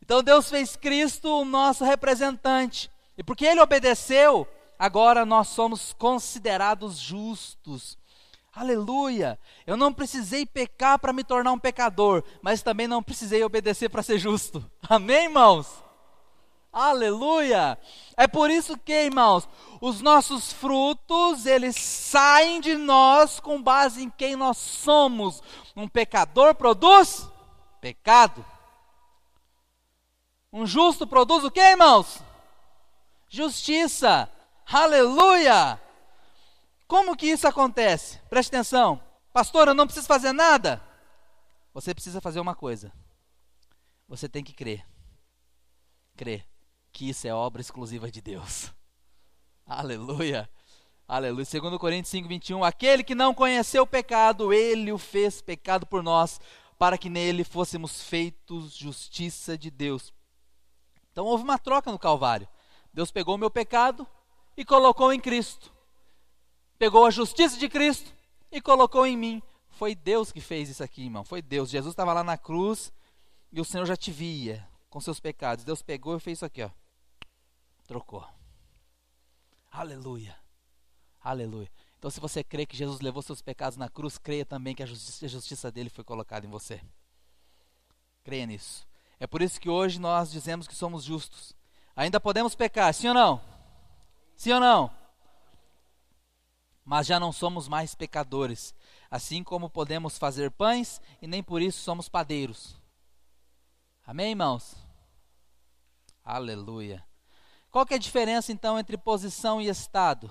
[0.00, 2.88] então Deus fez Cristo o nosso representante.
[3.18, 4.46] E porque ele obedeceu,
[4.78, 7.98] agora nós somos considerados justos.
[8.54, 9.38] Aleluia!
[9.66, 14.02] Eu não precisei pecar para me tornar um pecador, mas também não precisei obedecer para
[14.02, 14.64] ser justo.
[14.88, 15.82] Amém, irmãos?
[16.72, 17.76] Aleluia!
[18.16, 19.48] É por isso que, irmãos,
[19.80, 25.42] os nossos frutos, eles saem de nós com base em quem nós somos.
[25.74, 27.28] Um pecador produz
[27.80, 28.44] pecado.
[30.52, 32.22] Um justo produz o que, irmãos?
[33.28, 34.30] Justiça.
[34.66, 35.80] Aleluia!
[36.86, 38.18] Como que isso acontece?
[38.28, 39.00] Preste atenção.
[39.32, 40.82] Pastor, eu não preciso fazer nada.
[41.72, 42.92] Você precisa fazer uma coisa.
[44.08, 44.86] Você tem que crer.
[46.16, 46.46] Crer
[46.92, 48.72] que isso é obra exclusiva de Deus.
[49.66, 50.48] Aleluia.
[51.08, 51.44] Aleluia.
[51.44, 52.62] 2 Coríntios 5, 21.
[52.62, 56.40] Aquele que não conheceu o pecado, ele o fez pecado por nós,
[56.78, 60.14] para que nele fôssemos feitos justiça de Deus.
[61.10, 62.48] Então houve uma troca no Calvário.
[62.92, 64.06] Deus pegou o meu pecado
[64.56, 65.74] e colocou em Cristo
[66.78, 68.12] pegou a justiça de Cristo
[68.50, 69.42] e colocou em mim.
[69.70, 71.24] Foi Deus que fez isso aqui, irmão.
[71.24, 71.70] Foi Deus.
[71.70, 72.92] Jesus estava lá na cruz
[73.50, 75.64] e o Senhor já te via com seus pecados.
[75.64, 76.70] Deus pegou e fez isso aqui, ó.
[77.86, 78.26] Trocou.
[79.70, 80.36] Aleluia.
[81.22, 81.70] Aleluia.
[81.98, 84.86] Então, se você crê que Jesus levou seus pecados na cruz, creia também que a
[84.86, 86.80] justiça, a justiça dele foi colocada em você.
[88.22, 88.86] Creia nisso.
[89.18, 91.56] É por isso que hoje nós dizemos que somos justos.
[91.96, 93.53] Ainda podemos pecar, sim ou não?
[94.36, 95.04] Sim ou não?
[96.84, 98.74] mas já não somos mais pecadores,
[99.10, 102.78] assim como podemos fazer pães e nem por isso somos padeiros.
[104.06, 104.76] Amém, irmãos?
[106.22, 107.04] Aleluia.
[107.70, 110.30] Qual que é a diferença então entre posição e estado?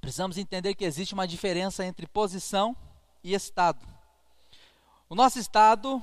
[0.00, 2.74] Precisamos entender que existe uma diferença entre posição
[3.22, 3.86] e estado.
[5.08, 6.02] O nosso estado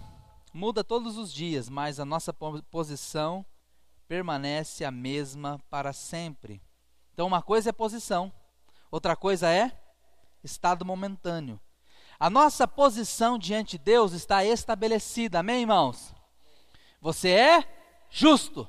[0.53, 3.43] muda todos os dias, mas a nossa posição
[4.07, 6.61] permanece a mesma para sempre.
[7.13, 8.31] Então, uma coisa é posição,
[8.95, 9.77] Outra coisa é
[10.41, 11.59] estado momentâneo.
[12.17, 16.13] A nossa posição diante de Deus está estabelecida, amém, irmãos?
[17.01, 18.65] Você é justo.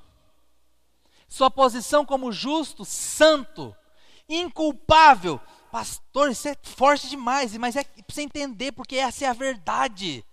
[1.28, 3.72] Sua posição como justo, santo,
[4.28, 5.40] inculpável.
[5.70, 10.24] Pastor, isso é forte demais, mas é você entender, porque essa é a verdade.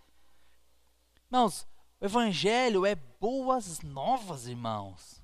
[1.32, 1.68] Irmãos,
[2.02, 5.23] o Evangelho é boas novas, irmãos.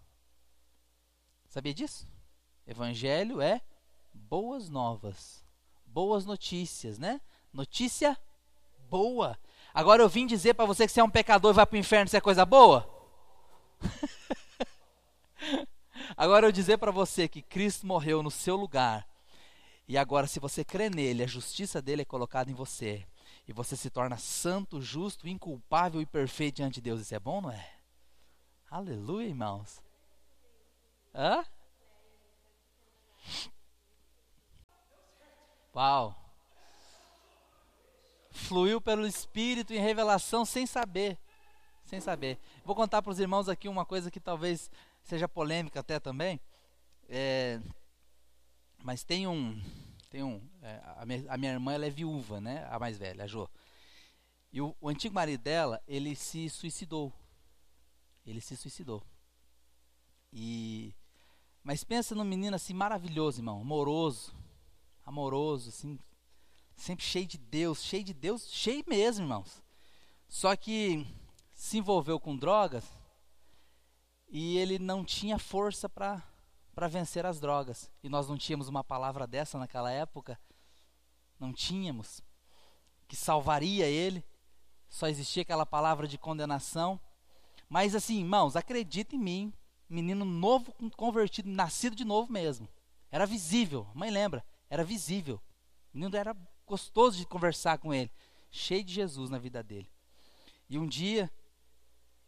[1.49, 2.07] Sabia disso?
[2.65, 3.61] Evangelho é
[4.13, 5.43] boas novas,
[5.85, 7.19] boas notícias, né?
[7.51, 8.17] Notícia
[8.89, 9.37] boa.
[9.73, 11.79] Agora eu vim dizer para você que você é um pecador e vai para o
[11.79, 12.89] inferno, isso é coisa boa?
[16.15, 19.05] agora eu dizer para você que Cristo morreu no seu lugar.
[19.89, 23.05] E agora, se você crê nele, a justiça dele é colocada em você.
[23.45, 27.01] E você se torna santo, justo, inculpável e perfeito diante de Deus.
[27.01, 27.78] Isso é bom, não é?
[28.71, 29.81] Aleluia, irmãos.
[31.13, 31.43] Hã?
[35.75, 36.15] Uau!
[38.29, 41.17] Fluiu pelo Espírito em revelação sem saber.
[41.83, 42.37] Sem saber.
[42.63, 44.69] Vou contar para os irmãos aqui uma coisa que talvez
[45.01, 46.39] seja polêmica até também.
[47.07, 47.59] É,
[48.83, 49.59] mas tem um.
[50.11, 52.67] Tem um é, a, minha, a, minha, irmã ela é viúva, né?
[52.69, 53.49] A mais velha, a Jo.
[54.53, 57.11] E o, o antigo marido dela, ele se suicidou.
[58.29, 59.03] Ele se suicidou.
[60.31, 60.93] E
[61.63, 64.33] mas pensa num menino assim maravilhoso, irmão, amoroso,
[65.05, 65.99] amoroso, assim,
[66.75, 69.61] sempre cheio de Deus, cheio de Deus, cheio mesmo, irmãos.
[70.27, 71.05] Só que
[71.53, 72.85] se envolveu com drogas
[74.29, 76.23] e ele não tinha força para
[76.73, 77.91] para vencer as drogas.
[78.01, 80.39] E nós não tínhamos uma palavra dessa naquela época.
[81.37, 82.21] Não tínhamos
[83.05, 84.25] que salvaria ele.
[84.87, 86.97] Só existia aquela palavra de condenação.
[87.69, 89.53] Mas assim, irmãos, acredita em mim,
[89.87, 92.67] menino novo, convertido, nascido de novo mesmo.
[93.11, 95.39] Era visível, mãe lembra, era visível.
[95.93, 98.11] O menino era gostoso de conversar com ele,
[98.51, 99.89] cheio de Jesus na vida dele.
[100.67, 101.31] E um dia,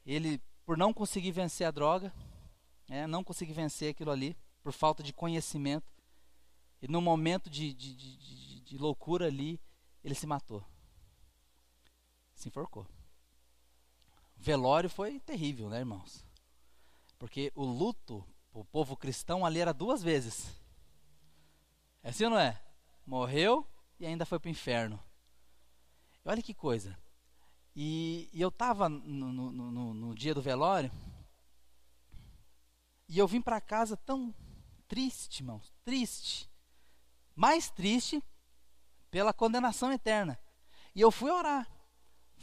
[0.06, 2.14] ele, por não conseguir vencer a droga,
[2.88, 5.92] é, não conseguir vencer aquilo ali, por falta de conhecimento,
[6.82, 9.60] e no momento de, de, de, de loucura ali,
[10.04, 10.64] ele se matou.
[12.34, 12.88] Se enforcou.
[14.42, 16.26] Velório foi terrível, né, irmãos?
[17.20, 20.50] Porque o luto, o povo cristão ali era duas vezes.
[22.02, 22.60] É assim ou não é?
[23.06, 23.68] Morreu
[24.00, 25.00] e ainda foi para o inferno.
[26.26, 26.98] Olha que coisa.
[27.76, 30.92] E, e eu estava no, no, no, no dia do velório
[33.08, 34.34] e eu vim para casa tão
[34.88, 36.50] triste, irmãos, triste.
[37.36, 38.24] Mais triste
[39.12, 40.40] pela condenação eterna.
[40.96, 41.70] E eu fui orar.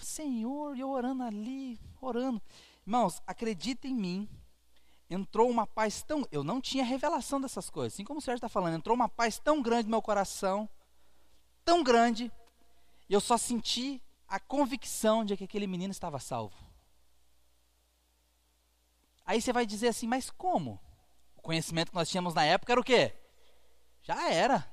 [0.05, 2.41] Senhor, eu orando ali, orando.
[2.87, 4.29] Irmãos, acredita em mim.
[5.11, 6.27] Entrou uma paz tão.
[6.31, 7.95] Eu não tinha revelação dessas coisas.
[7.95, 10.69] Assim como o Sérgio está falando, entrou uma paz tão grande no meu coração.
[11.65, 12.31] Tão grande.
[13.09, 16.57] E eu só senti a convicção de que aquele menino estava salvo.
[19.25, 20.81] Aí você vai dizer assim, mas como?
[21.37, 23.15] O conhecimento que nós tínhamos na época era o quê?
[24.03, 24.67] Já era.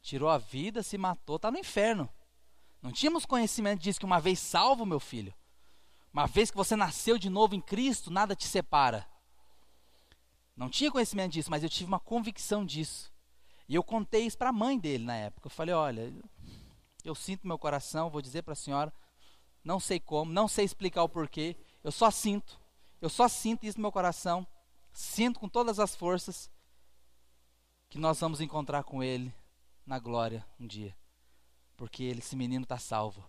[0.00, 2.08] Tirou a vida, se matou, está no inferno.
[2.84, 5.34] Não tínhamos conhecimento disso que uma vez salvo, meu filho,
[6.12, 9.08] uma vez que você nasceu de novo em Cristo, nada te separa.
[10.54, 13.10] Não tinha conhecimento disso, mas eu tive uma convicção disso.
[13.66, 15.46] E eu contei isso para a mãe dele na época.
[15.46, 16.12] Eu falei: olha,
[17.02, 18.92] eu sinto meu coração, vou dizer para a senhora,
[19.64, 22.60] não sei como, não sei explicar o porquê, eu só sinto,
[23.00, 24.46] eu só sinto isso no meu coração,
[24.92, 26.50] sinto com todas as forças
[27.88, 29.34] que nós vamos encontrar com Ele
[29.86, 30.94] na glória um dia,
[31.76, 33.24] porque esse menino está salvo.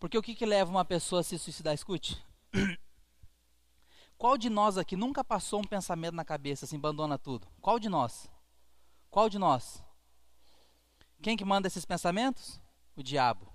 [0.00, 1.74] Porque o que, que leva uma pessoa a se suicidar?
[1.74, 2.16] Escute.
[4.20, 7.48] Qual de nós aqui nunca passou um pensamento na cabeça assim, abandona tudo?
[7.58, 8.28] Qual de nós?
[9.08, 9.82] Qual de nós?
[11.22, 12.60] Quem que manda esses pensamentos?
[12.94, 13.50] O diabo.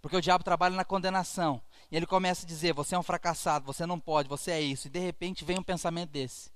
[0.00, 1.60] Porque o diabo trabalha na condenação.
[1.90, 4.86] E ele começa a dizer: você é um fracassado, você não pode, você é isso.
[4.86, 6.52] E de repente vem um pensamento desse.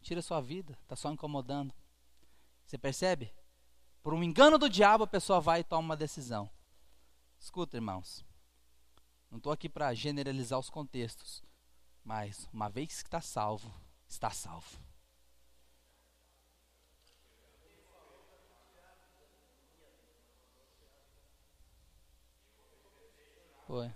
[0.00, 1.74] Tira sua vida, está só incomodando.
[2.64, 3.34] Você percebe?
[4.00, 6.48] Por um engano do diabo, a pessoa vai e toma uma decisão.
[7.36, 8.24] Escuta, irmãos.
[9.28, 11.42] Não estou aqui para generalizar os contextos,
[12.04, 13.72] mas uma vez que está salvo,
[14.08, 14.78] está salvo.
[23.66, 23.90] Foi.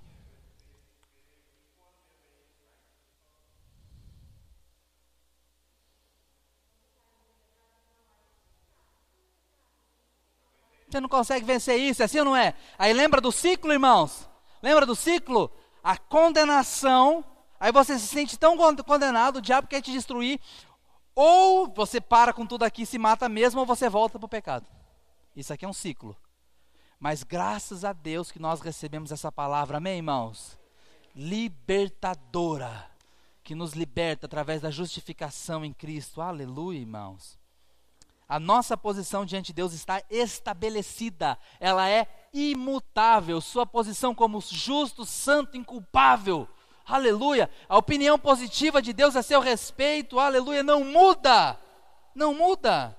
[10.88, 12.54] Você não consegue vencer isso, é assim ou não é?
[12.78, 14.26] Aí lembra do ciclo, irmãos?
[14.62, 15.50] Lembra do ciclo?
[15.82, 17.24] A condenação.
[17.58, 20.40] Aí você se sente tão condenado, o diabo quer te destruir.
[21.14, 24.28] Ou você para com tudo aqui e se mata mesmo, ou você volta para o
[24.28, 24.66] pecado.
[25.34, 26.16] Isso aqui é um ciclo.
[26.98, 30.58] Mas graças a Deus que nós recebemos essa palavra, amém, irmãos?
[31.14, 32.90] Libertadora,
[33.42, 36.20] que nos liberta através da justificação em Cristo.
[36.20, 37.38] Aleluia, irmãos.
[38.28, 43.40] A nossa posição diante de Deus está estabelecida, ela é imutável.
[43.40, 46.48] Sua posição como justo, santo, inculpável.
[46.86, 47.50] Aleluia.
[47.68, 51.58] A opinião positiva de Deus a seu respeito, aleluia, não muda.
[52.14, 52.96] Não muda.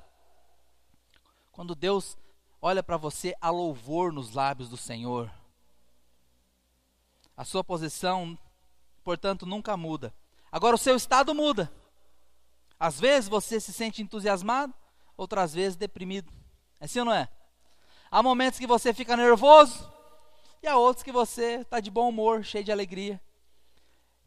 [1.54, 2.18] Quando Deus
[2.62, 5.32] olha para você, há louvor nos lábios do Senhor.
[7.36, 8.38] A sua posição,
[9.04, 10.14] portanto, nunca muda.
[10.52, 11.72] Agora o seu estado muda.
[12.80, 14.74] Às vezes você se sente entusiasmado,
[15.16, 16.32] outras vezes deprimido.
[16.80, 17.30] É assim ou não é?
[18.12, 19.90] Há momentos que você fica nervoso
[20.62, 23.20] e há outros que você está de bom humor, cheio de alegria.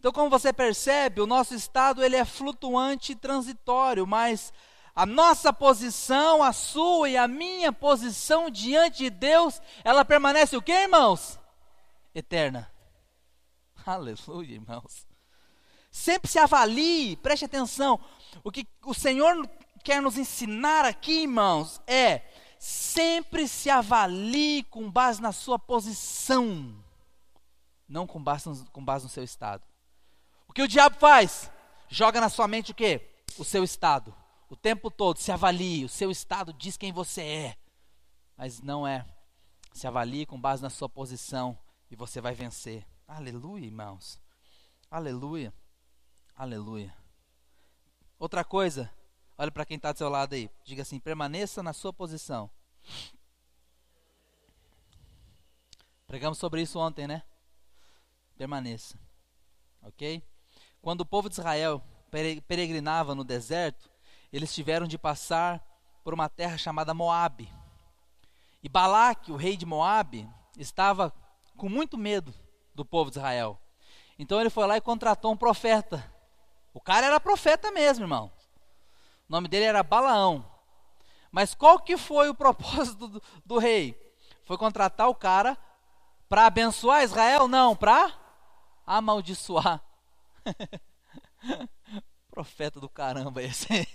[0.01, 4.51] Então, como você percebe, o nosso estado ele é flutuante e transitório, mas
[4.97, 10.63] a nossa posição, a sua e a minha posição diante de Deus, ela permanece o
[10.63, 11.39] que, irmãos?
[12.15, 12.73] Eterna.
[13.85, 15.07] Aleluia, irmãos.
[15.91, 18.01] Sempre se avalie, preste atenção.
[18.43, 19.47] O que o Senhor
[19.85, 22.23] quer nos ensinar aqui, irmãos, é
[22.59, 26.75] sempre se avalie com base na sua posição,
[27.87, 29.70] não com base, no, com base no seu estado.
[30.51, 31.49] O que o diabo faz?
[31.89, 33.09] Joga na sua mente o quê?
[33.39, 34.13] O seu estado.
[34.49, 37.57] O tempo todo, se avalie, o seu estado diz quem você é.
[38.37, 39.07] Mas não é.
[39.73, 41.57] Se avalie com base na sua posição
[41.89, 42.85] e você vai vencer.
[43.07, 44.21] Aleluia, irmãos.
[44.91, 45.55] Aleluia.
[46.35, 46.93] Aleluia.
[48.19, 48.93] Outra coisa,
[49.39, 50.51] olha para quem está do seu lado aí.
[50.65, 52.51] Diga assim: permaneça na sua posição.
[56.09, 57.23] Pregamos sobre isso ontem, né?
[58.37, 58.99] Permaneça.
[59.81, 60.29] Ok?
[60.83, 61.83] Quando o povo de Israel
[62.47, 63.91] peregrinava no deserto,
[64.33, 65.63] eles tiveram de passar
[66.03, 67.53] por uma terra chamada Moabe.
[68.63, 71.13] E Balaque, o rei de Moabe, estava
[71.57, 72.35] com muito medo
[72.75, 73.61] do povo de Israel.
[74.19, 76.05] Então ele foi lá e contratou um profeta.
[76.73, 78.31] O cara era profeta mesmo, irmão.
[79.29, 80.45] O nome dele era Balaão.
[81.31, 83.99] Mas qual que foi o propósito do, do rei?
[84.45, 85.57] Foi contratar o cara
[86.29, 87.47] para abençoar Israel?
[87.47, 88.13] Não, para
[88.87, 89.83] amaldiçoar.
[92.31, 93.67] Profeta do caramba esse.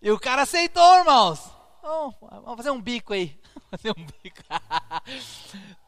[0.00, 1.50] e o cara aceitou, irmãos.
[1.82, 3.38] Oh, vamos fazer um bico aí.
[3.70, 4.42] Fazer um bico.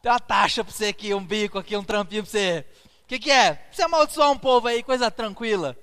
[0.01, 2.65] Tem uma taxa para você aqui, um bico aqui, um trampinho para você.
[3.03, 3.67] O que, que é?
[3.71, 5.75] Você amaldiçoar um povo aí, coisa tranquila.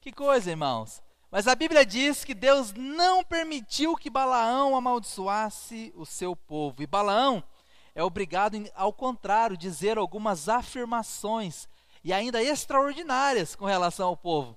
[0.00, 1.02] Que coisa, irmãos.
[1.30, 6.82] Mas a Bíblia diz que Deus não permitiu que Balaão amaldiçoasse o seu povo.
[6.82, 7.42] E Balaão
[7.94, 11.68] é obrigado, ao contrário, dizer algumas afirmações
[12.04, 14.56] e ainda extraordinárias com relação ao povo.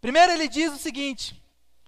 [0.00, 1.40] Primeiro, ele diz o seguinte: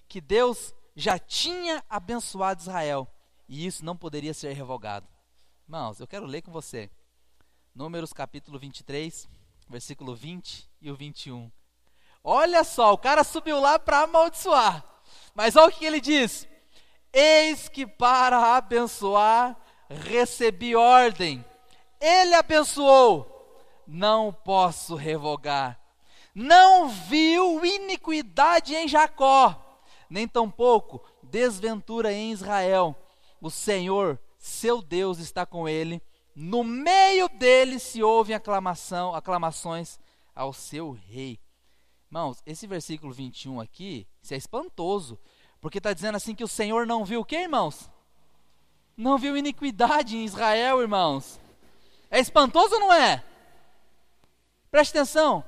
[0.08, 3.08] que Deus já tinha abençoado Israel
[3.48, 5.06] e isso não poderia ser revogado.
[5.66, 6.90] Irmãos, eu quero ler com você.
[7.74, 9.28] Números capítulo 23,
[9.68, 11.50] versículo 20 e o 21.
[12.22, 14.84] Olha só, o cara subiu lá para amaldiçoar.
[15.34, 16.46] Mas olha o que ele diz:
[17.12, 19.56] Eis que para abençoar
[19.88, 21.44] recebi ordem.
[22.00, 23.31] Ele abençoou,
[23.86, 25.78] não posso revogar.
[26.34, 32.96] Não viu iniquidade em Jacó, nem tampouco desventura em Israel.
[33.40, 36.00] O Senhor, seu Deus, está com ele.
[36.34, 39.98] No meio dele se ouvem aclamação, aclamações
[40.34, 41.38] ao seu rei.
[42.08, 45.18] Irmãos, esse versículo 21 aqui, isso é espantoso,
[45.60, 47.90] porque está dizendo assim que o Senhor não viu o que, irmãos?
[48.96, 51.40] Não viu iniquidade em Israel, irmãos.
[52.10, 53.24] É espantoso ou não é?
[54.72, 55.44] Preste atenção.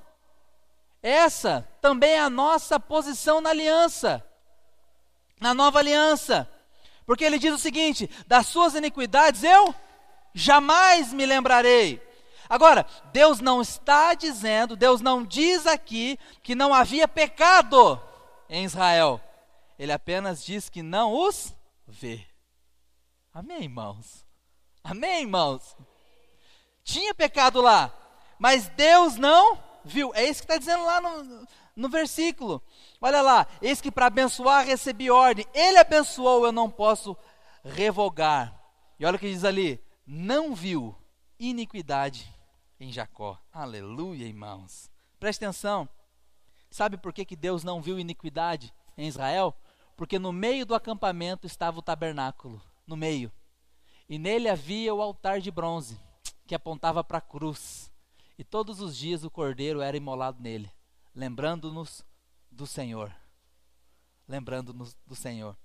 [1.03, 4.22] Essa também é a nossa posição na aliança,
[5.41, 6.49] na nova aliança.
[7.07, 9.75] Porque ele diz o seguinte: das suas iniquidades eu
[10.35, 12.07] jamais me lembrarei.
[12.51, 17.99] Agora, Deus não está dizendo, Deus não diz aqui que não havia pecado
[18.49, 19.18] em Israel.
[19.79, 21.55] Ele apenas diz que não os
[21.87, 22.27] vê.
[23.33, 24.27] Amém, irmãos?
[24.83, 25.75] Amém, irmãos?
[26.85, 27.91] Tinha pecado lá,
[28.39, 30.12] mas Deus não viu.
[30.14, 32.62] É isso que está dizendo lá no, no versículo.
[33.01, 35.47] Olha lá, eis que para abençoar recebi ordem.
[35.53, 37.16] Ele abençoou, eu não posso
[37.64, 38.59] revogar.
[38.99, 40.95] E olha o que diz ali: não viu
[41.39, 42.32] iniquidade
[42.78, 43.39] em Jacó.
[43.53, 44.91] Aleluia, irmãos.
[45.18, 45.89] Preste atenção.
[46.70, 49.55] Sabe por que, que Deus não viu iniquidade em Israel?
[49.97, 52.61] Porque no meio do acampamento estava o tabernáculo.
[52.87, 53.32] No meio.
[54.09, 55.99] E nele havia o altar de bronze
[56.47, 57.91] que apontava para a cruz.
[58.37, 60.70] E todos os dias o cordeiro era imolado nele,
[61.14, 62.05] lembrando-nos
[62.51, 63.14] do Senhor.
[64.26, 65.57] Lembrando-nos do Senhor.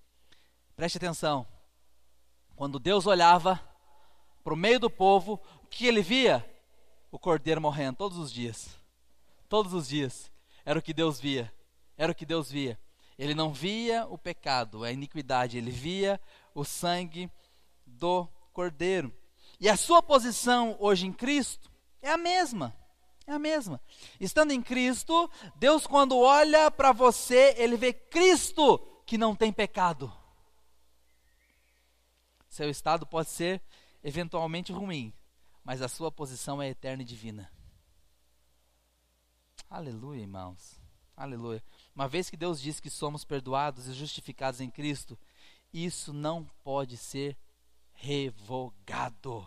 [0.75, 1.47] Preste atenção.
[2.55, 3.59] Quando Deus olhava
[4.43, 6.45] para o meio do povo, o que ele via?
[7.11, 8.77] O cordeiro morrendo todos os dias.
[9.47, 10.31] Todos os dias.
[10.65, 11.51] Era o que Deus via.
[11.97, 12.79] Era o que Deus via.
[13.17, 16.21] Ele não via o pecado, a iniquidade, ele via
[16.55, 17.29] o sangue
[17.85, 19.13] do cordeiro.
[19.59, 21.68] E a sua posição hoje em Cristo
[22.01, 22.75] é a mesma.
[23.25, 23.79] É a mesma.
[24.19, 30.11] Estando em Cristo, Deus, quando olha para você, ele vê Cristo que não tem pecado.
[32.49, 33.61] Seu estado pode ser
[34.03, 35.13] eventualmente ruim,
[35.63, 37.51] mas a sua posição é eterna e divina.
[39.69, 40.79] Aleluia, irmãos.
[41.15, 41.63] Aleluia.
[41.93, 45.17] Uma vez que Deus diz que somos perdoados e justificados em Cristo,
[45.71, 47.37] isso não pode ser
[47.93, 49.45] revogado.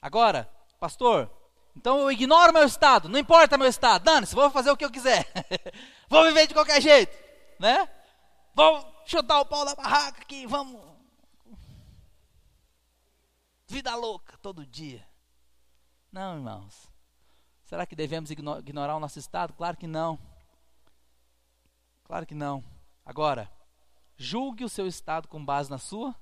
[0.00, 0.48] Agora,
[0.84, 1.30] pastor,
[1.74, 4.90] então eu ignoro meu estado, não importa meu estado, dane-se, vou fazer o que eu
[4.90, 5.26] quiser,
[6.10, 7.16] vou viver de qualquer jeito,
[7.58, 7.88] né?
[8.54, 10.78] Vou chutar o pau da barraca aqui, vamos.
[13.66, 15.02] Vida louca todo dia.
[16.12, 16.86] Não, irmãos.
[17.64, 19.54] Será que devemos ignorar o nosso estado?
[19.54, 20.18] Claro que não.
[22.04, 22.62] Claro que não.
[23.06, 23.50] Agora,
[24.18, 26.14] julgue o seu estado com base na sua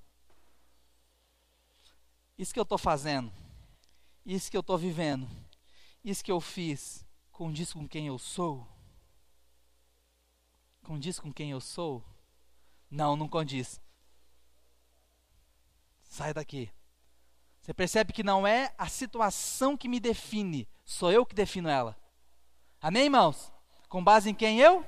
[2.38, 3.32] isso que eu estou fazendo,
[4.24, 5.28] isso que eu estou vivendo,
[6.04, 8.66] isso que eu fiz, condiz com quem eu sou?
[10.82, 12.04] Condiz com quem eu sou?
[12.90, 13.80] Não, não condiz.
[16.02, 16.70] Sai daqui.
[17.60, 21.96] Você percebe que não é a situação que me define, sou eu que defino ela.
[22.80, 23.52] Amém, irmãos?
[23.88, 24.84] Com base em quem eu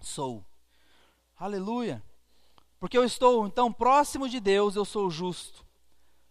[0.00, 0.44] sou.
[1.36, 2.02] Aleluia.
[2.80, 5.66] Porque eu estou então próximo de Deus, eu sou justo.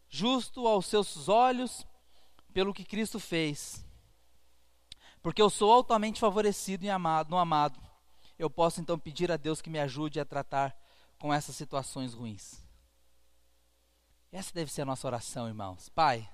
[0.10, 1.86] Justo aos seus olhos
[2.56, 3.86] pelo que Cristo fez.
[5.22, 7.78] Porque eu sou altamente favorecido e amado, no amado.
[8.39, 10.74] Eu posso então pedir a Deus que me ajude a tratar
[11.20, 12.64] com essas situações ruins.
[14.32, 15.89] Essa deve ser a nossa oração, irmãos.
[15.89, 16.30] Pai,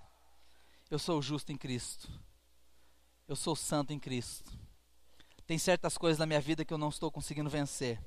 [0.92, 2.08] eu sou justo em Cristo.
[3.28, 4.52] Eu sou santo em Cristo.
[5.48, 8.00] Tem certas coisas na minha vida que eu não estou conseguindo vencer.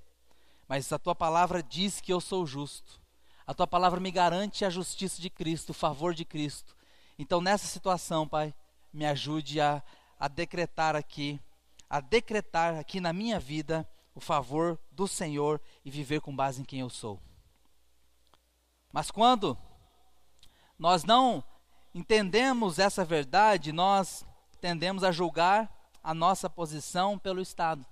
[0.68, 3.00] Mas a tua palavra diz que eu sou justo.
[3.44, 6.76] A tua palavra me garante a justiça de Cristo, o favor de Cristo.
[7.18, 8.54] Então, nessa situação, Pai,
[8.92, 9.82] me ajude a,
[10.18, 11.40] a decretar aqui,
[11.88, 16.64] a decretar aqui na minha vida o favor do Senhor e viver com base em
[16.64, 17.20] quem eu sou.
[18.92, 19.58] Mas quando
[20.78, 21.42] nós não
[21.94, 24.24] entendemos essa verdade, nós
[24.60, 25.70] tendemos a julgar
[26.02, 27.84] a nossa posição pelo Estado.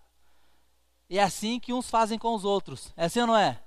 [1.08, 2.92] E é assim que uns fazem com os outros.
[2.96, 3.62] É assim ou não é?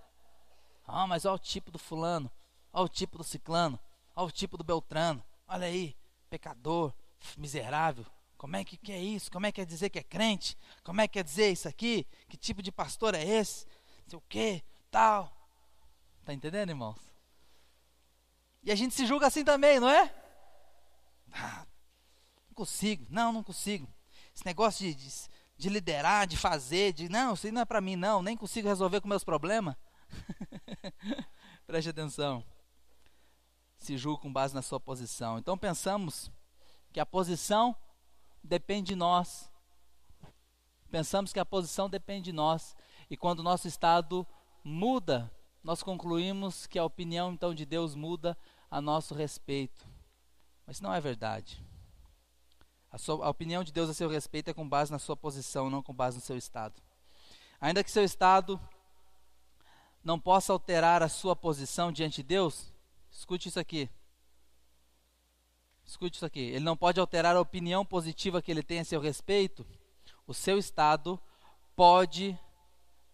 [0.87, 2.31] Ah, mas olha o tipo do fulano,
[2.71, 3.79] olha o tipo do ciclano,
[4.15, 5.23] olha o tipo do beltrano.
[5.47, 5.95] Olha aí,
[6.29, 6.93] pecador,
[7.37, 8.05] miserável.
[8.37, 9.31] Como é que, que é isso?
[9.31, 10.57] Como é que quer dizer que é crente?
[10.83, 12.05] Como é que quer dizer isso aqui?
[12.27, 13.65] Que tipo de pastor é esse?
[14.07, 15.31] Sei o quê, tal.
[16.23, 16.99] Tá entendendo, irmãos?
[18.63, 20.13] E a gente se julga assim também, não é?
[21.31, 21.65] Ah,
[22.47, 23.87] não consigo, não, não consigo.
[24.35, 25.13] Esse negócio de, de,
[25.57, 29.01] de liderar, de fazer, de não, isso não é para mim, não, nem consigo resolver
[29.01, 29.75] com meus problemas.
[31.67, 32.43] Preste atenção.
[33.85, 35.37] Se julga com base na sua posição.
[35.37, 36.31] Então pensamos
[36.91, 37.75] que a posição
[38.43, 39.47] depende de nós.
[40.89, 42.75] Pensamos que a posição depende de nós.
[43.11, 44.25] E quando o nosso estado
[44.63, 45.31] muda,
[45.63, 48.35] nós concluímos que a opinião então de Deus muda
[48.71, 49.87] a nosso respeito.
[50.65, 51.63] Mas não é verdade.
[52.91, 55.69] A, sua, a, opinião de Deus a seu respeito é com base na sua posição,
[55.69, 56.81] não com base no seu estado.
[57.61, 58.59] Ainda que seu estado
[60.03, 62.73] não possa alterar a sua posição diante de Deus,
[63.17, 63.89] escute isso aqui.
[65.85, 66.39] Escute isso aqui.
[66.39, 69.65] Ele não pode alterar a opinião positiva que ele tem a seu respeito.
[70.27, 71.19] O seu estado
[71.75, 72.37] pode,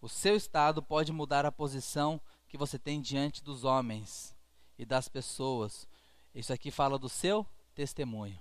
[0.01, 4.35] o seu estado pode mudar a posição que você tem diante dos homens
[4.77, 5.87] e das pessoas.
[6.33, 7.45] Isso aqui fala do seu
[7.75, 8.39] testemunho.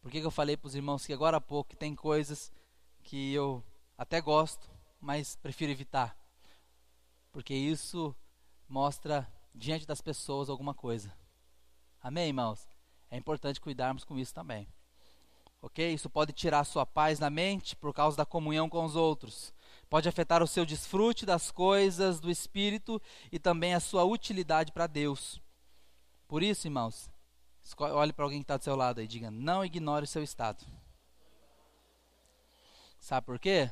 [0.00, 2.50] Por que, que eu falei para os irmãos que agora há pouco que tem coisas
[3.02, 3.62] que eu
[3.96, 4.68] até gosto,
[5.00, 6.16] mas prefiro evitar?
[7.30, 8.14] Porque isso
[8.68, 11.12] mostra diante das pessoas alguma coisa.
[12.00, 12.68] Amém, irmãos?
[13.10, 14.66] É importante cuidarmos com isso também.
[15.60, 15.92] Ok?
[15.92, 19.54] Isso pode tirar a sua paz na mente por causa da comunhão com os outros.
[19.88, 23.00] Pode afetar o seu desfrute das coisas do Espírito
[23.30, 25.40] e também a sua utilidade para Deus.
[26.26, 27.10] Por isso, irmãos,
[27.78, 30.64] olhe para alguém que está do seu lado e diga: não ignore o seu estado.
[32.98, 33.70] Sabe por quê?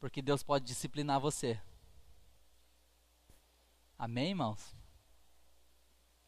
[0.00, 1.60] Porque Deus pode disciplinar você.
[3.98, 4.74] Amém, irmãos?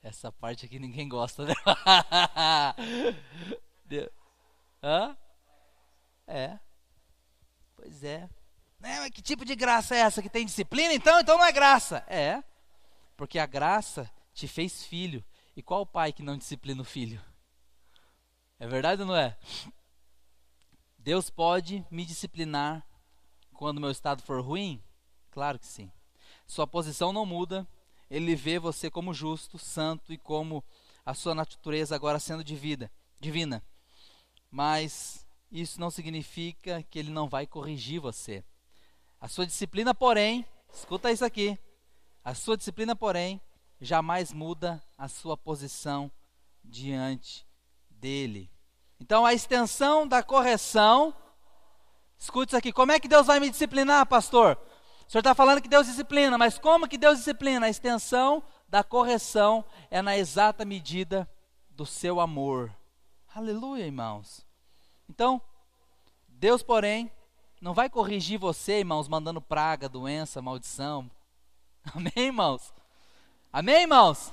[0.03, 1.55] Essa parte aqui ninguém gosta, né?
[4.83, 5.17] Hã?
[6.27, 6.59] É.
[7.77, 8.29] Pois é.
[8.79, 10.95] Né, mas que tipo de graça é essa que tem disciplina?
[10.95, 12.05] Então, então não é graça.
[12.07, 12.43] É.
[13.17, 15.25] Porque a graça te fez filho.
[15.57, 17.21] E qual pai que não disciplina o filho?
[18.59, 19.37] É verdade ou não é?
[20.97, 22.87] Deus pode me disciplinar
[23.53, 24.83] quando meu estado for ruim?
[25.31, 25.91] Claro que sim.
[26.49, 27.69] Sua posição não muda,
[28.11, 30.65] ele vê você como justo, santo e como
[31.05, 32.91] a sua natureza agora sendo divina,
[33.21, 33.63] divina.
[34.51, 38.43] Mas isso não significa que ele não vai corrigir você.
[39.21, 41.59] A sua disciplina, porém, escuta isso aqui.
[42.25, 43.41] A sua disciplina, porém,
[43.81, 46.11] jamais muda a sua posição
[46.65, 47.47] diante
[47.91, 48.51] dele.
[49.01, 51.15] Então, a extensão da correção.
[52.19, 52.73] Escute isso aqui.
[52.73, 54.59] Como é que Deus vai me disciplinar, pastor?
[55.09, 57.65] O senhor está falando que Deus disciplina, mas como que Deus disciplina?
[57.65, 61.27] A extensão da correção é na exata medida
[61.71, 62.71] do seu amor.
[63.35, 64.47] Aleluia, irmãos.
[65.09, 65.41] Então,
[66.29, 67.11] Deus, porém,
[67.59, 71.11] não vai corrigir você, irmãos, mandando praga, doença, maldição.
[71.95, 72.75] Amém, irmãos?
[73.51, 74.31] Amém, irmãos?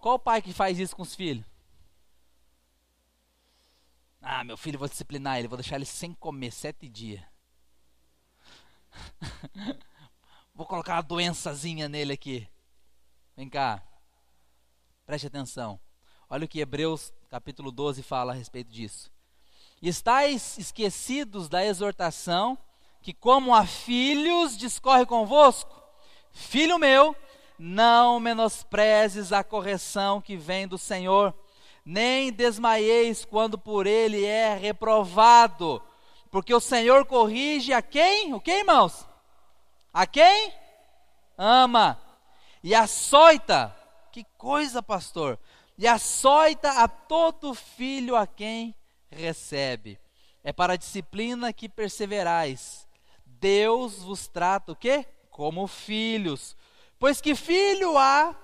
[0.00, 1.46] Qual pai que faz isso com os filhos?
[4.20, 7.31] Ah, meu filho, vou disciplinar ele, vou deixar ele sem comer sete dias.
[10.54, 12.48] Vou colocar uma doençazinha nele aqui.
[13.36, 13.82] Vem cá.
[15.06, 15.80] Preste atenção.
[16.28, 19.10] Olha o que Hebreus capítulo 12 fala a respeito disso.
[19.80, 22.56] Estais esquecidos da exortação
[23.00, 25.82] que, como a filhos, discorre convosco?
[26.30, 27.16] Filho meu,
[27.58, 31.34] não menosprezes a correção que vem do Senhor,
[31.84, 35.82] nem desmaieis quando por ele é reprovado
[36.30, 38.32] Porque o Senhor corrige a quem?
[38.34, 39.06] O que, irmãos?
[39.92, 40.52] A quem?
[41.36, 42.00] Ama.
[42.62, 43.76] E açoita.
[44.10, 45.38] Que coisa, pastor.
[45.76, 48.74] E açoita a todo filho a quem
[49.10, 49.98] recebe.
[50.42, 52.88] É para a disciplina que perseverais.
[53.26, 55.06] Deus vos trata o quê?
[55.30, 56.56] Como filhos.
[56.98, 58.34] Pois que filho há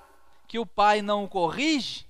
[0.46, 2.06] que o pai não o corrige?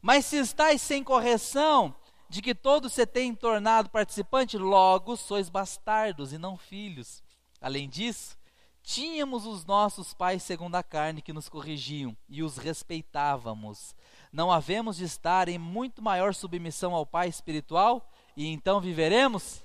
[0.00, 1.94] Mas se estáis sem correção,
[2.28, 7.22] de que todos se têm tornado participante, logo sois bastardos e não filhos.
[7.60, 8.36] Além disso,
[8.82, 13.94] tínhamos os nossos pais segundo a carne que nos corrigiam e os respeitávamos.
[14.32, 19.62] Não havemos de estar em muito maior submissão ao Pai espiritual e então viveremos?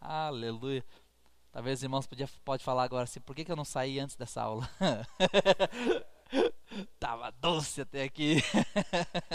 [0.00, 0.84] Aleluia.
[1.50, 4.16] Talvez os irmãos podia, pode falar agora assim, por que, que eu não saí antes
[4.16, 4.68] dessa aula?
[6.98, 8.42] Tava doce até aqui.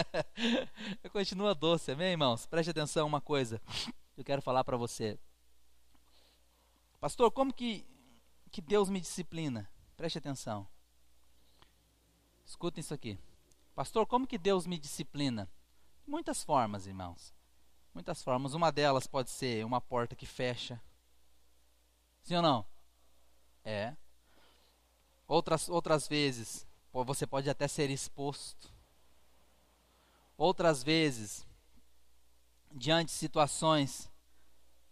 [1.14, 2.46] Continua doce, amém, irmãos?
[2.46, 3.62] Preste atenção uma coisa.
[4.18, 5.18] Eu quero falar para você.
[7.00, 7.86] Pastor, como que,
[8.50, 9.70] que Deus me disciplina?
[9.96, 10.68] Preste atenção.
[12.46, 13.20] Escutem isso aqui.
[13.76, 15.50] Pastor, como que Deus me disciplina?
[16.06, 17.34] Muitas formas, irmãos.
[17.94, 18.54] Muitas formas.
[18.54, 20.82] Uma delas pode ser uma porta que fecha.
[22.24, 22.66] Sim ou não?
[23.64, 23.96] É.
[25.28, 28.74] Outras, outras vezes, você pode até ser exposto.
[30.36, 31.46] Outras vezes,
[32.72, 34.10] diante de situações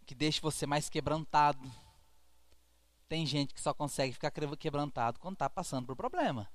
[0.06, 1.70] que deixam você mais quebrantado.
[3.08, 6.50] Tem gente que só consegue ficar quebrantado quando está passando por problema.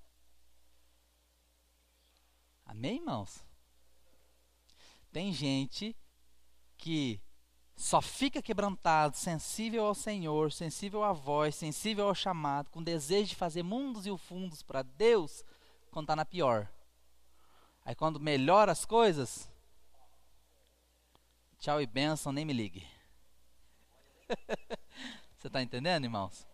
[2.65, 3.43] Amém, irmãos?
[5.11, 5.95] Tem gente
[6.77, 7.19] que
[7.75, 13.35] só fica quebrantado, sensível ao Senhor, sensível à voz, sensível ao chamado, com desejo de
[13.35, 15.43] fazer mundos e fundos para Deus,
[15.91, 16.69] quando está na pior.
[17.83, 19.49] Aí quando melhora as coisas,
[21.57, 22.87] tchau e bênção, nem me ligue.
[25.43, 26.47] Você está entendendo, irmãos?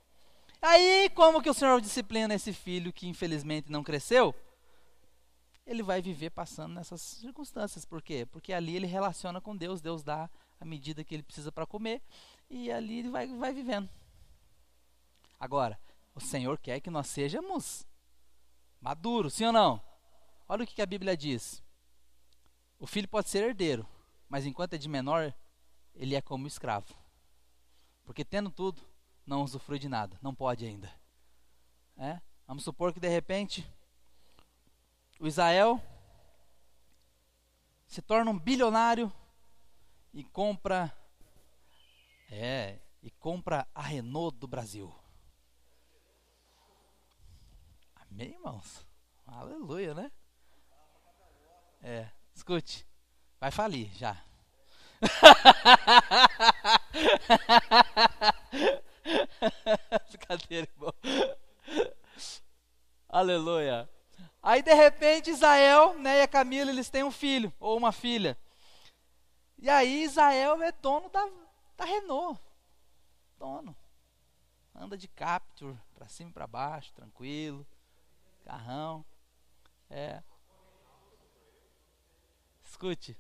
[0.60, 4.34] Aí, como que o Senhor disciplina esse filho que infelizmente não cresceu?
[5.64, 7.86] Ele vai viver passando nessas circunstâncias.
[7.86, 8.26] Por quê?
[8.26, 10.28] Porque ali ele relaciona com Deus, Deus dá
[10.60, 12.02] a medida que ele precisa para comer,
[12.50, 13.88] e ali ele vai, vai vivendo.
[15.40, 15.80] Agora,
[16.16, 17.86] o Senhor quer que nós sejamos
[18.82, 19.80] maduros, sim ou não?
[20.48, 21.62] Olha o que, que a Bíblia diz.
[22.80, 23.88] O filho pode ser herdeiro,
[24.28, 25.32] mas enquanto é de menor,
[25.94, 26.98] ele é como escravo.
[28.10, 28.82] Porque tendo tudo,
[29.24, 30.92] não usufrui de nada, não pode ainda.
[31.96, 32.20] É?
[32.48, 33.72] Vamos supor que de repente
[35.20, 35.80] o Israel
[37.86, 39.14] se torna um bilionário
[40.12, 40.92] e compra
[42.32, 44.92] é, e compra a Renault do Brasil.
[47.96, 48.88] Amém, irmãos?
[49.28, 50.12] Aleluia, né?
[51.80, 52.88] É, escute,
[53.40, 54.29] vai falir já.
[60.10, 60.94] Brincadeira, irmão.
[63.08, 63.90] Aleluia.
[64.42, 68.38] Aí de repente Israel né, e a Camila eles têm um filho ou uma filha.
[69.58, 71.28] E aí Israel é dono da,
[71.76, 72.40] da Renault.
[73.38, 73.76] Dono.
[74.74, 77.68] Anda de Capture, para cima e para baixo, tranquilo.
[78.46, 79.06] Carrão.
[79.90, 80.24] É.
[82.64, 83.18] Escute.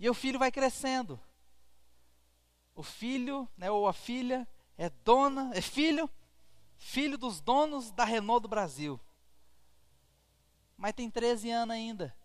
[0.00, 1.20] E o filho vai crescendo.
[2.74, 4.48] O filho, né, ou a filha,
[4.78, 6.08] é dona, é filho,
[6.78, 8.98] filho dos donos da Renault do Brasil.
[10.74, 12.16] Mas tem 13 anos ainda.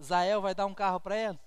[0.00, 1.40] Zael vai dar um carro para ele?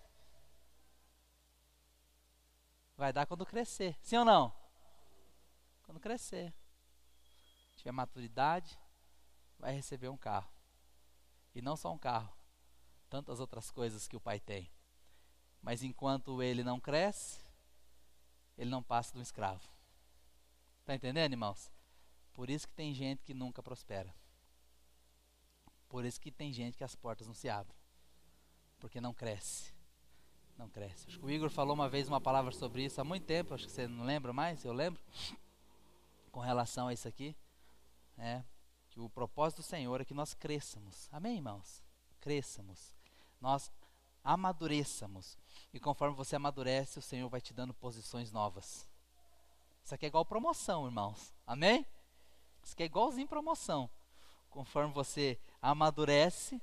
[2.97, 3.95] Vai dar quando crescer.
[4.01, 4.51] Sim ou não?
[5.83, 6.51] Quando crescer.
[7.75, 8.79] Tiver maturidade,
[9.59, 10.49] vai receber um carro.
[11.53, 12.35] E não só um carro.
[13.11, 14.73] Tantas outras coisas que o pai tem.
[15.65, 17.39] Mas enquanto ele não cresce,
[18.55, 19.67] ele não passa de um escravo.
[20.81, 21.71] Está entendendo, irmãos?
[22.33, 24.13] Por isso que tem gente que nunca prospera.
[25.89, 27.75] Por isso que tem gente que as portas não se abrem.
[28.79, 29.73] Porque não cresce
[30.57, 31.07] não cresce.
[31.07, 33.65] Acho que o Igor falou uma vez uma palavra sobre isso há muito tempo, acho
[33.65, 35.01] que você não lembra mais, eu lembro,
[36.31, 37.35] com relação a isso aqui,
[38.17, 38.41] é,
[38.89, 41.09] que o propósito do Senhor é que nós cresçamos.
[41.11, 41.83] Amém, irmãos?
[42.21, 42.95] Cresçamos.
[43.41, 43.69] Nós
[44.25, 45.37] amadureçamos.
[45.71, 48.89] E conforme você amadurece, o Senhor vai te dando posições novas.
[49.83, 51.31] Isso aqui é igual promoção, irmãos.
[51.45, 51.85] Amém?
[52.63, 53.87] Isso aqui é igualzinho promoção.
[54.49, 56.59] Conforme você amadurece,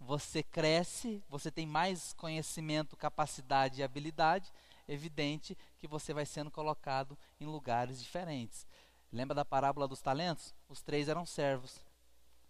[0.00, 4.50] você cresce, você tem mais conhecimento, capacidade e habilidade,
[4.88, 8.66] evidente que você vai sendo colocado em lugares diferentes.
[9.12, 10.54] Lembra da parábola dos talentos?
[10.68, 11.84] Os três eram servos.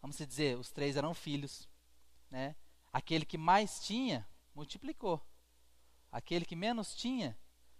[0.01, 1.69] Vamos dizer, os três eram filhos.
[2.31, 2.55] Né?
[2.93, 5.21] Aquele que mais tinha, multiplicou.
[6.11, 7.39] Aquele que menos tinha,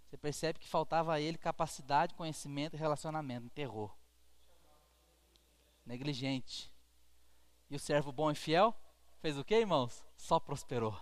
[0.09, 3.47] Você percebe que faltava a ele capacidade, conhecimento e relacionamento.
[3.47, 3.91] Enterrou.
[5.83, 6.71] Negligente.
[7.67, 8.75] E o servo bom e fiel
[9.19, 10.05] fez o que, irmãos?
[10.15, 10.95] Só prosperou.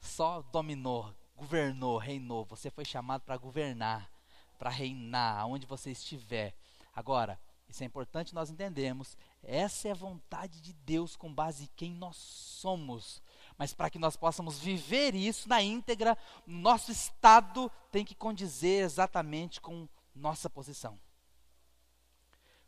[0.00, 2.44] Só dominou, governou, reinou.
[2.46, 4.10] Você foi chamado para governar,
[4.58, 6.56] para reinar aonde você estiver.
[6.92, 9.16] Agora, isso é importante nós entendermos.
[9.42, 13.22] Essa é a vontade de Deus com base em quem nós somos.
[13.58, 19.60] Mas para que nós possamos viver isso na íntegra, nosso estado tem que condizer exatamente
[19.60, 20.98] com nossa posição.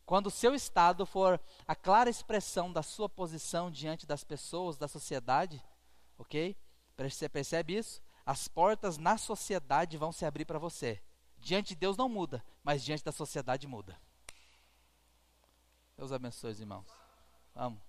[0.07, 4.89] Quando o seu estado for a clara expressão da sua posição diante das pessoas, da
[4.89, 5.63] sociedade,
[6.17, 6.57] ok?
[6.97, 8.01] Você percebe isso?
[8.25, 11.03] As portas na sociedade vão se abrir para você.
[11.37, 14.01] Diante de Deus não muda, mas diante da sociedade muda.
[15.97, 16.87] Deus abençoe, irmãos.
[17.55, 17.88] Vamos.